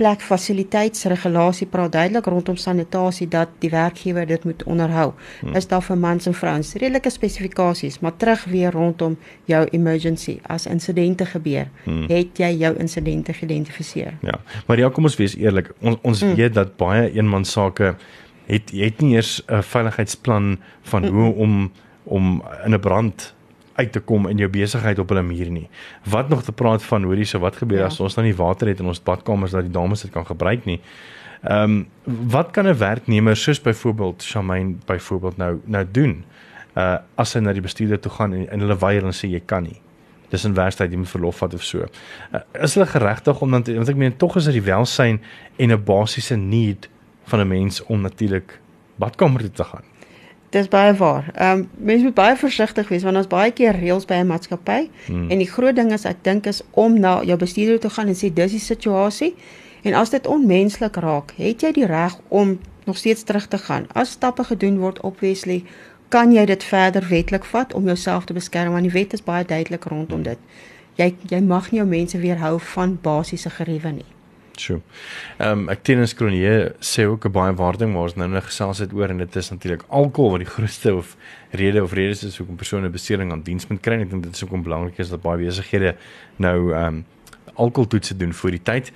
plek 0.00 0.22
fasiliteitsregulasie 0.24 1.66
praat 1.68 1.92
duidelik 1.92 2.28
rondom 2.32 2.56
sanitasie 2.56 3.28
dat 3.28 3.52
die 3.60 3.70
werkgewer 3.70 4.26
dit 4.26 4.44
moet 4.48 4.62
onderhou. 4.64 5.10
Hmm. 5.40 5.56
Is 5.58 5.68
daar 5.68 5.84
vir 5.84 5.98
mans 6.00 6.28
en 6.30 6.36
vrouens 6.36 6.72
redelike 6.74 7.12
spesifikasies, 7.12 7.98
maar 8.00 8.16
terug 8.16 8.46
weer 8.48 8.72
rondom 8.72 9.18
jou 9.50 9.60
emergency 9.76 10.38
as 10.48 10.66
insidente 10.66 11.26
gebeur, 11.28 11.68
hmm. 11.84 12.06
het 12.08 12.40
jy 12.40 12.50
jou 12.62 12.72
insidente 12.80 13.36
geïdentifiseer. 13.36 14.16
Ja. 14.24 14.40
Maar 14.66 14.78
ja, 14.78 14.88
kom 14.88 15.08
ons 15.10 15.18
wees 15.20 15.36
eerlik. 15.36 15.72
Ons 15.80 16.00
ons 16.02 16.24
hmm. 16.24 16.34
weet 16.38 16.56
dat 16.56 16.76
baie 16.80 17.10
eenman 17.12 17.44
sake 17.44 17.94
het 18.50 18.72
het 18.74 19.04
nie 19.04 19.14
eers 19.18 19.42
'n 19.46 19.62
veiligheidsplan 19.62 20.58
van 20.82 21.04
hmm. 21.04 21.16
hoe 21.16 21.34
om 21.34 21.72
om 22.04 22.42
in 22.64 22.74
'n 22.74 22.80
brand 22.80 23.34
uit 23.80 23.92
te 23.92 24.00
kom 24.00 24.28
in 24.28 24.40
jou 24.40 24.48
besigheid 24.52 24.98
op 25.02 25.08
hulle 25.12 25.22
muur 25.26 25.50
nie. 25.50 25.68
Wat 26.12 26.28
nog 26.28 26.44
te 26.46 26.52
praat 26.52 26.84
van 26.86 27.06
hoorie 27.08 27.26
so 27.28 27.40
wat 27.42 27.56
gebeur 27.62 27.84
ja. 27.84 27.88
as 27.88 28.00
ons 28.00 28.18
nou 28.18 28.26
nie 28.26 28.36
water 28.36 28.68
het 28.70 28.82
in 28.82 28.90
ons 28.92 29.02
badkamers 29.02 29.56
dat 29.56 29.66
die 29.68 29.74
dames 29.74 30.04
dit 30.04 30.12
kan 30.14 30.26
gebruik 30.28 30.68
nie. 30.68 30.80
Ehm 31.40 31.80
um, 31.80 32.26
wat 32.30 32.50
kan 32.52 32.66
'n 32.68 32.78
werknemer 32.78 33.36
soos 33.36 33.60
byvoorbeeld 33.60 34.22
Shamaine 34.22 34.74
byvoorbeeld 34.86 35.36
nou 35.36 35.60
nou 35.64 35.84
doen? 35.90 36.24
Uh 36.76 36.96
as 37.14 37.34
hy 37.34 37.40
na 37.40 37.52
die 37.52 37.64
bestuurder 37.64 38.00
toe 38.00 38.12
gaan 38.12 38.32
en, 38.32 38.48
en 38.50 38.60
hulle 38.60 38.76
weier 38.78 39.04
en 39.04 39.16
sê 39.16 39.28
jy 39.28 39.40
kan 39.40 39.62
nie. 39.62 39.80
Dis 40.28 40.44
'n 40.46 40.54
werkstyd 40.54 40.90
jy 40.90 40.98
moet 40.98 41.08
verlof 41.08 41.36
vat 41.36 41.54
of 41.54 41.62
so. 41.62 41.78
Uh, 41.78 42.40
is 42.52 42.74
hulle 42.74 42.86
geregtig 42.86 43.40
om 43.40 43.50
dan 43.50 43.64
want 43.64 43.88
ek 43.88 43.96
meen 43.96 44.16
tog 44.16 44.36
is 44.36 44.44
dit 44.44 44.52
die 44.52 44.68
welsyn 44.68 45.20
en 45.56 45.72
'n 45.72 45.84
basiese 45.84 46.36
need 46.36 46.88
van 47.24 47.40
'n 47.40 47.48
mens 47.48 47.82
om 47.84 48.00
natuurlik 48.00 48.60
badkamer 48.96 49.40
toe 49.40 49.50
te 49.50 49.64
gaan. 49.64 49.89
Dis 50.50 50.68
baie 50.68 50.94
waar. 50.94 51.30
Ehm 51.34 51.58
um, 51.58 51.68
mense 51.76 52.04
moet 52.04 52.14
baie 52.14 52.36
versigtig 52.36 52.88
wees 52.88 53.02
want 53.02 53.16
ons 53.16 53.26
baie 53.30 53.52
keer 53.52 53.76
reëls 53.78 54.04
by 54.04 54.14
'n 54.14 54.26
maatskappy 54.26 54.90
hmm. 55.06 55.30
en 55.30 55.38
die 55.38 55.50
groot 55.50 55.76
ding 55.76 55.92
is 55.92 56.04
ek 56.04 56.24
dink 56.26 56.46
is 56.46 56.62
om 56.70 57.00
na 57.00 57.22
jou 57.22 57.36
bestuurder 57.38 57.78
toe 57.80 57.90
gaan 57.90 58.08
en 58.08 58.18
sê 58.18 58.32
dis 58.34 58.50
die 58.50 58.60
situasie 58.60 59.34
en 59.82 59.94
as 59.94 60.10
dit 60.10 60.26
onmenslik 60.26 60.96
raak, 60.96 61.32
het 61.36 61.62
jy 61.62 61.72
die 61.72 61.86
reg 61.86 62.18
om 62.28 62.58
nog 62.84 62.96
steeds 62.96 63.22
terug 63.22 63.46
te 63.48 63.58
gaan. 63.58 63.86
As 63.92 64.10
stappe 64.10 64.44
gedoen 64.44 64.78
word 64.78 65.00
obviously 65.00 65.64
kan 66.08 66.32
jy 66.32 66.44
dit 66.44 66.64
verder 66.64 67.06
wetlik 67.08 67.44
vat 67.44 67.74
om 67.74 67.84
jouself 67.84 68.24
te 68.24 68.32
beskerm 68.32 68.72
want 68.72 68.82
die 68.82 68.92
wet 68.92 69.12
is 69.12 69.22
baie 69.22 69.44
duidelik 69.44 69.84
rondom 69.84 70.22
dit. 70.22 70.38
Jy 70.98 71.14
jy 71.28 71.40
mag 71.40 71.70
nie 71.70 71.78
jou 71.78 71.88
mense 71.88 72.18
weerhou 72.18 72.58
van 72.74 72.98
basiese 73.02 73.50
geriewe 73.50 73.92
nie. 73.92 74.10
Sjoe. 74.60 74.80
Ehm 75.38 75.64
um, 75.64 75.68
ek 75.72 75.84
teens 75.86 76.14
Kronje 76.14 76.74
sê 76.80 77.06
ook 77.08 77.24
'n 77.26 77.32
baie 77.32 77.54
waarding 77.54 77.92
maar 77.92 78.08
ons 78.08 78.16
nou 78.16 78.28
net 78.28 78.44
gesels 78.44 78.78
het 78.78 78.92
oor 78.92 79.08
en 79.08 79.18
dit 79.18 79.36
is 79.36 79.50
natuurlik 79.50 79.84
alkohol 79.88 80.30
wat 80.30 80.44
die 80.44 80.52
grootste 80.56 80.94
of 80.94 81.16
rede 81.50 81.82
of 81.82 81.92
redes 81.92 82.24
is 82.24 82.36
hoekom 82.38 82.56
persone 82.56 82.88
besering 82.88 83.32
aan 83.32 83.42
diens 83.42 83.66
moet 83.66 83.80
kry. 83.80 84.00
Ek 84.00 84.10
dink 84.10 84.22
dit 84.22 84.34
is 84.34 84.44
ook 84.44 84.62
belangrik 84.62 84.98
is 84.98 85.08
dat 85.08 85.22
baie 85.22 85.44
besighede 85.44 85.96
nou 86.36 86.72
ehm 86.74 86.86
um, 86.86 87.04
alkoholtoetse 87.54 88.16
doen 88.16 88.32
voor 88.32 88.50
die 88.50 88.62
tyd. 88.62 88.92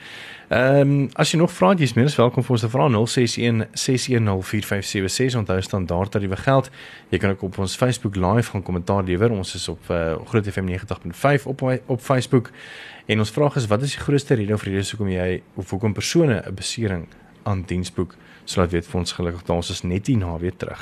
Ehm 0.48 0.90
um, 0.90 1.09
as 1.12 1.31
jy 1.33 1.38
nog 1.38 1.53
vra 1.53 1.68
het, 1.72 1.81
jy's 1.81 1.94
meer 1.96 2.05
as 2.11 2.16
welkom 2.20 2.44
vir 2.44 2.55
ons 2.57 2.64
te 2.64 2.68
vra 2.68 2.88
061 2.92 3.64
6104576 3.85 5.38
onthou 5.40 5.61
standaard 5.62 6.11
tariewe 6.11 6.37
geld. 6.37 6.70
Jy 7.09 7.18
kan 7.18 7.31
ook 7.31 7.42
op 7.42 7.59
ons 7.59 7.77
Facebook 7.77 8.16
live 8.16 8.50
gaan 8.50 8.62
kommentaar 8.62 9.05
lewer. 9.05 9.31
Ons 9.31 9.55
is 9.55 9.68
op 9.68 9.90
uh, 9.90 10.14
Groot 10.29 10.48
FM 10.48 10.68
90.5 10.68 11.48
op 11.50 11.62
op 11.87 12.00
Facebook. 12.00 12.50
En 13.06 13.18
ons 13.18 13.30
vraag 13.30 13.56
is 13.56 13.66
wat 13.66 13.82
is 13.82 13.96
die 13.96 14.00
grootste 14.00 14.34
rede 14.34 14.54
of 14.54 14.62
redes 14.64 14.90
hoekom 14.94 15.10
jy 15.12 15.42
of 15.60 15.70
hoekom 15.70 15.92
persone 15.92 16.40
'n 16.40 16.54
besering 16.54 17.06
aan 17.42 17.62
diensboek 17.66 18.16
sou 18.44 18.60
laat 18.60 18.72
weet 18.72 18.86
vir 18.86 19.00
ons 19.00 19.12
gelukkig 19.12 19.42
daar 19.44 19.56
ons 19.56 19.70
is 19.70 19.82
net 19.82 20.06
hier 20.06 20.16
na 20.16 20.38
weer 20.38 20.56
terug. 20.56 20.80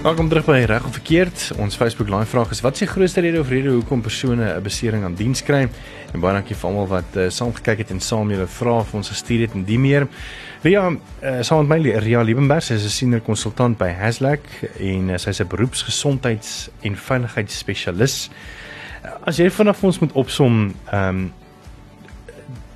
Welkom 0.00 0.30
terug 0.30 0.46
by 0.48 0.62
Reg 0.64 0.84
of 0.84 0.94
Verkeerd. 0.96 1.50
Ons 1.60 1.74
Facebook 1.76 2.08
live 2.08 2.24
vraag 2.24 2.54
is 2.54 2.62
wat 2.64 2.72
is 2.72 2.86
die 2.86 2.88
grootste 2.88 3.20
rede 3.20 3.36
of 3.40 3.50
rede 3.52 3.68
hoekom 3.68 4.00
persone 4.00 4.46
'n 4.56 4.62
besering 4.62 5.04
aan 5.04 5.14
diens 5.14 5.42
kry? 5.42 5.68
En 6.12 6.20
baie 6.20 6.32
dankie 6.32 6.56
vir 6.56 6.68
almal 6.68 6.86
wat 6.88 7.16
uh, 7.16 7.28
saam 7.28 7.52
gekyk 7.52 7.78
het 7.78 7.90
en 7.90 8.00
saam 8.00 8.30
julle 8.30 8.46
vrae 8.46 8.84
vir 8.84 8.96
ons 8.96 9.08
gestuur 9.08 9.40
het 9.40 9.52
en 9.52 9.64
die 9.64 9.78
meer. 9.78 10.08
Ria, 10.62 10.88
uh, 10.88 11.42
saam 11.42 11.66
met 11.66 11.82
my 11.82 11.98
Ria 12.00 12.22
Liebenberg, 12.22 12.62
sy 12.62 12.74
is 12.74 12.84
'n 12.84 12.88
senior 12.88 13.20
konsultant 13.20 13.76
by 13.78 13.90
Haslak 13.92 14.40
en 14.78 15.10
uh, 15.10 15.18
sy 15.18 15.28
is 15.28 15.40
'n 15.40 15.48
beroepsgesondheids- 15.48 16.70
en 16.80 16.96
veiligheidsspesialis. 16.96 18.30
Uh, 19.04 19.10
as 19.26 19.36
jy 19.36 19.50
vanaand 19.50 19.76
vir 19.76 19.86
ons 19.86 19.98
moet 20.00 20.12
opsom, 20.12 20.74
ehm 20.92 21.08
um, 21.08 21.32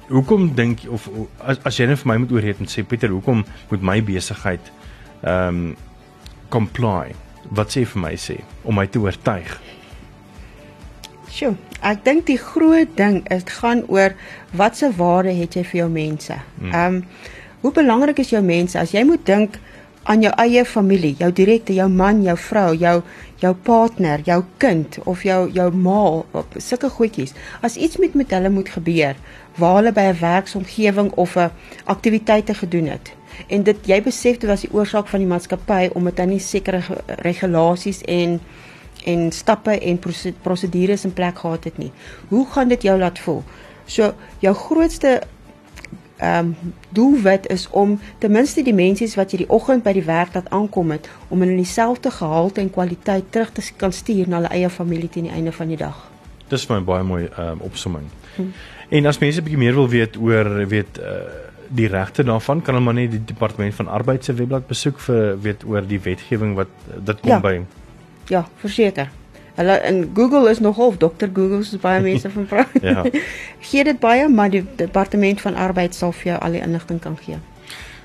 hoekom 0.09 0.55
dink 0.55 0.81
of 0.91 1.09
as, 1.41 1.59
as 1.65 1.77
jy 1.77 1.87
net 1.87 1.99
vir 1.99 2.09
my 2.09 2.17
moet 2.17 2.33
oorreed 2.33 2.61
en 2.61 2.67
sê 2.67 2.85
Pieter, 2.85 3.09
hoekom 3.09 3.45
moet 3.71 3.83
my 3.83 4.03
besigheid 4.03 4.73
ehm 5.23 5.49
um, 5.49 5.77
comply. 6.55 7.15
Wat 7.51 7.75
sê 7.75 7.85
vir 7.85 8.01
my 8.07 8.15
sê 8.17 8.39
om 8.65 8.79
my 8.79 8.87
te 8.87 9.03
oortuig? 9.03 9.51
Sjoe, 11.35 11.57
ek 11.83 12.05
dink 12.07 12.29
die 12.31 12.39
groot 12.39 12.91
ding 12.99 13.23
is 13.35 13.47
gaan 13.59 13.83
oor 13.91 14.15
watse 14.55 14.89
waarde 14.99 15.35
het 15.35 15.57
jy 15.59 15.65
vir 15.67 15.81
jou 15.83 15.91
mense. 15.93 16.41
Hmm. 16.61 16.73
Ehm 16.73 17.01
um, 17.01 17.07
hoe 17.65 17.73
belangrik 17.73 18.19
is 18.21 18.29
jou 18.29 18.43
mense 18.45 18.77
as 18.77 18.91
jy 18.93 19.01
moet 19.09 19.23
dink 19.25 19.55
aan 20.05 20.21
jou 20.21 20.33
eie 20.37 20.65
familie, 20.69 21.15
jou 21.17 21.31
direkte, 21.33 21.73
jou 21.73 21.89
man, 21.89 22.21
jou 22.27 22.37
vrou, 22.37 22.75
jou 22.77 22.99
jou 23.45 23.53
partner, 23.67 24.23
jou 24.27 24.41
kind 24.63 24.99
of 25.05 25.25
jou 25.27 25.41
jou 25.55 25.69
ma, 25.77 26.23
sulke 26.57 26.91
goedjies. 26.97 27.35
As 27.63 27.77
iets 27.77 28.01
met 28.03 28.15
met 28.15 28.33
hulle 28.37 28.51
moet 28.51 28.71
gebeur, 28.77 29.19
waar 29.61 29.77
hulle 29.81 29.93
by 29.93 30.07
'n 30.13 30.21
werksomgewing 30.21 31.13
of 31.15 31.37
'n 31.37 31.51
aktiwiteite 31.85 32.55
gedoen 32.55 32.87
het, 32.87 33.13
en 33.49 33.63
dit 33.63 33.87
jy 33.87 34.03
besef 34.03 34.39
dit 34.39 34.51
was 34.51 34.65
die 34.65 34.73
oorsaak 34.73 35.09
van 35.11 35.21
die 35.21 35.29
maatskappy 35.29 35.91
omdat 35.95 36.19
hy 36.19 36.25
nie 36.25 36.41
sekere 36.41 36.83
regulasies 37.23 38.03
en 38.03 38.41
en 39.05 39.33
stappe 39.33 39.79
en 39.79 39.99
prosedures 40.43 41.05
in 41.05 41.13
plek 41.13 41.39
gehad 41.39 41.65
het 41.65 41.79
nie. 41.79 41.93
Hoe 42.29 42.47
gaan 42.47 42.69
dit 42.69 42.83
jou 42.83 42.99
laat 42.99 43.19
voel? 43.19 43.43
So 43.87 44.15
jou 44.41 44.55
grootste 44.55 45.21
ehm 46.17 46.39
um, 46.39 46.57
doelwit 46.89 47.49
is 47.51 47.69
om 47.71 48.01
ten 48.19 48.31
minste 48.31 48.63
die 48.63 48.75
mense 48.75 49.17
wat 49.17 49.31
jy 49.31 49.39
die 49.43 49.51
oggend 49.51 49.83
by 49.83 49.93
die 49.93 50.05
werk 50.07 50.35
laat 50.35 50.51
aankom 50.51 50.91
het 50.91 51.09
om 51.29 51.43
in 51.43 51.57
dieselfde 51.57 52.11
gehalte 52.11 52.61
en 52.61 52.71
kwaliteit 52.71 53.25
terug 53.31 53.51
te 53.53 53.63
kan 53.77 53.93
stuur 53.93 54.29
na 54.29 54.37
hulle 54.37 54.53
eie 54.55 54.71
familie 54.71 55.09
teen 55.09 55.27
die 55.27 55.33
einde 55.33 55.53
van 55.53 55.69
die 55.69 55.77
dag. 55.77 55.97
Dis 56.49 56.67
vir 56.67 56.79
my 56.79 56.85
baie 56.85 57.03
mooi 57.03 57.25
ehm 57.25 57.49
um, 57.49 57.61
opsomming. 57.61 58.07
Hm. 58.37 58.53
En 58.89 59.07
as 59.07 59.19
mense 59.19 59.41
'n 59.41 59.45
bietjie 59.45 59.59
meer 59.59 59.75
wil 59.75 59.89
weet 59.89 60.17
oor 60.17 60.67
weet 60.67 60.99
uh 60.99 61.43
die 61.75 61.89
regte 61.89 62.23
daarvan 62.23 62.63
kan 62.63 62.75
hulle 62.75 62.85
maar 62.85 62.95
net 62.95 63.11
die 63.11 63.25
departement 63.25 63.75
van 63.75 63.89
arbeid 63.89 64.25
se 64.25 64.35
webblad 64.35 64.67
besoek 64.67 64.99
vir 65.01 65.39
weet 65.41 65.65
oor 65.65 65.87
die 65.87 66.01
wetgewing 66.01 66.55
wat 66.55 66.69
dit 67.05 67.21
kom 67.21 67.31
ja. 67.31 67.41
by. 67.41 67.61
Ja, 68.29 68.49
verseker. 68.61 69.11
Hulle 69.55 69.79
in 69.87 70.11
Google 70.15 70.51
is 70.51 70.61
nogal 70.61 70.97
Dr 70.97 71.29
Google 71.33 71.59
is 71.59 71.77
baie 71.79 72.01
mense 72.11 72.31
van 72.31 72.47
vra. 72.47 72.67
ja. 72.83 73.05
Gee 73.69 73.85
dit 73.85 73.99
baie 74.01 74.29
maar 74.29 74.51
die 74.51 74.65
departement 74.77 75.41
van 75.41 75.55
arbeid 75.55 75.95
sal 75.95 76.13
vir 76.13 76.33
jou 76.33 76.39
al 76.41 76.59
die 76.59 76.63
inligting 76.63 77.01
kan 77.01 77.19
gee. 77.23 77.39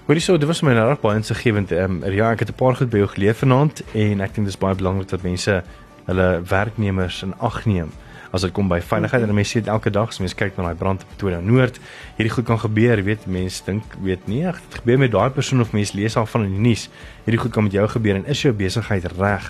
Hoorie 0.05 0.21
so, 0.25 0.37
dit 0.37 0.49
was 0.49 0.61
my 0.65 0.73
nou 0.73 0.89
baie 1.01 1.17
insiggewend. 1.21 1.71
Ehm 1.71 2.03
um, 2.03 2.13
ja, 2.13 2.31
ek 2.31 2.45
het 2.45 2.49
'n 2.49 2.57
paar 2.57 2.75
goed 2.75 2.89
by 2.89 2.97
jou 2.97 3.07
geleer 3.07 3.35
vanaand 3.35 3.83
en 3.93 4.21
ek 4.21 4.35
dink 4.35 4.47
dis 4.47 4.57
baie 4.57 4.75
belangrik 4.75 5.09
dat 5.09 5.21
mense 5.21 5.63
hulle 6.05 6.41
werknemers 6.49 7.23
in 7.23 7.33
ag 7.37 7.65
neem 7.65 7.91
as 8.31 8.41
dit 8.45 8.53
kom 8.53 8.67
by 8.69 8.77
veiligheid 8.81 9.23
en 9.25 9.33
mense 9.33 9.55
sien 9.55 9.69
elke 9.73 9.89
dag 9.93 10.11
as 10.13 10.19
mense 10.21 10.37
kyk 10.37 10.57
na 10.57 10.67
daai 10.69 10.77
brand 10.77 11.01
op 11.01 11.13
Pretoria 11.13 11.39
Noord, 11.41 11.79
hierdie 12.17 12.33
goed 12.33 12.45
kan 12.45 12.59
gebeur, 12.61 13.01
weet 13.05 13.25
mense 13.25 13.63
dink 13.65 13.95
weet 14.05 14.27
nie, 14.29 14.43
dit 14.45 14.77
gebeur 14.81 15.01
met 15.01 15.13
daai 15.15 15.29
persoon 15.33 15.63
of 15.65 15.73
mense 15.73 15.97
lees 15.97 16.17
al 16.19 16.29
van 16.29 16.45
in 16.45 16.53
die 16.53 16.65
nuus. 16.69 16.89
Hierdie 17.25 17.41
goed 17.41 17.55
kan 17.55 17.65
met 17.65 17.73
jou 17.73 17.87
gebeur 17.89 18.19
en 18.19 18.27
is 18.29 18.43
jou 18.45 18.53
besigheid 18.53 19.07
reg 19.17 19.49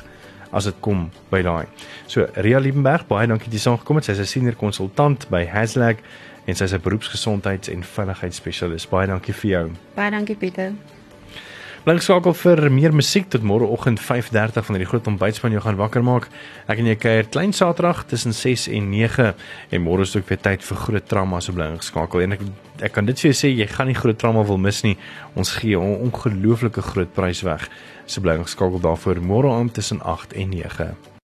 as 0.52 0.64
dit 0.64 0.76
kom 0.80 1.10
by 1.30 1.42
daai. 1.42 1.66
So 2.08 2.28
Ria 2.34 2.60
Liebenberg, 2.60 3.08
baie 3.08 3.28
dankie 3.28 3.46
dat 3.50 3.54
jy 3.54 3.60
saam 3.60 3.78
gekom 3.78 3.96
het. 3.96 4.06
Sy's 4.06 4.20
'n 4.20 4.26
senior 4.26 4.56
konsultant 4.56 5.30
by 5.30 5.46
Haslag 5.46 5.98
en 6.46 6.56
sy's 6.56 6.74
'n 6.74 6.82
beroepsgesondheids- 6.82 7.70
en 7.70 7.84
veiligheidsspesialis. 7.84 8.90
Baie 8.90 9.08
dankie 9.08 9.34
vir 9.34 9.52
jou. 9.52 9.72
Baie 9.96 10.12
dankie 10.12 10.36
Pieter. 10.36 10.74
Bly 11.80 11.96
skakel 12.04 12.34
vir 12.36 12.60
meer 12.76 12.92
musiek 12.92 13.30
tot 13.32 13.46
môreoggend 13.48 14.02
5:30 14.04 14.66
van 14.68 14.76
hierdie 14.76 14.88
groot 14.90 15.06
ontbytspan 15.08 15.54
jou 15.56 15.62
gaan 15.64 15.78
wakker 15.80 16.04
maak. 16.04 16.28
Ek 16.68 16.82
en 16.82 16.90
jy 16.90 16.96
kuier 17.00 17.30
klein 17.32 17.54
Saterdag 17.56 18.04
tussen 18.12 18.36
6 18.36 18.68
en 18.68 18.90
9 18.92 19.34
en 19.72 19.82
môre 19.82 20.04
is 20.04 20.16
ook 20.16 20.28
weer 20.28 20.42
tyd 20.44 20.64
vir 20.64 20.78
groot 20.78 21.08
trauma 21.08 21.40
so 21.40 21.54
bly 21.54 21.70
geskakel. 21.78 22.22
En 22.22 22.36
ek 22.36 22.42
ek 22.84 22.92
kan 22.92 23.06
dit 23.06 23.16
vir 23.16 23.32
jou 23.32 23.38
sê 23.38 23.54
jy 23.56 23.68
gaan 23.68 23.88
nie 23.88 23.96
groot 23.96 24.18
trauma 24.20 24.44
wil 24.44 24.58
mis 24.58 24.84
nie. 24.84 24.98
Ons 25.36 25.56
gee 25.56 25.78
'n 25.80 26.12
ongelooflike 26.12 26.82
groot 26.82 27.14
prys 27.14 27.42
weg. 27.44 27.70
So 28.06 28.22
bly 28.22 28.36
geskakel 28.44 28.82
daarvoor 28.82 29.22
môre 29.22 29.48
aand 29.48 29.74
tussen 29.74 30.02
8 30.04 30.34
en 30.34 30.50
9. 30.50 31.19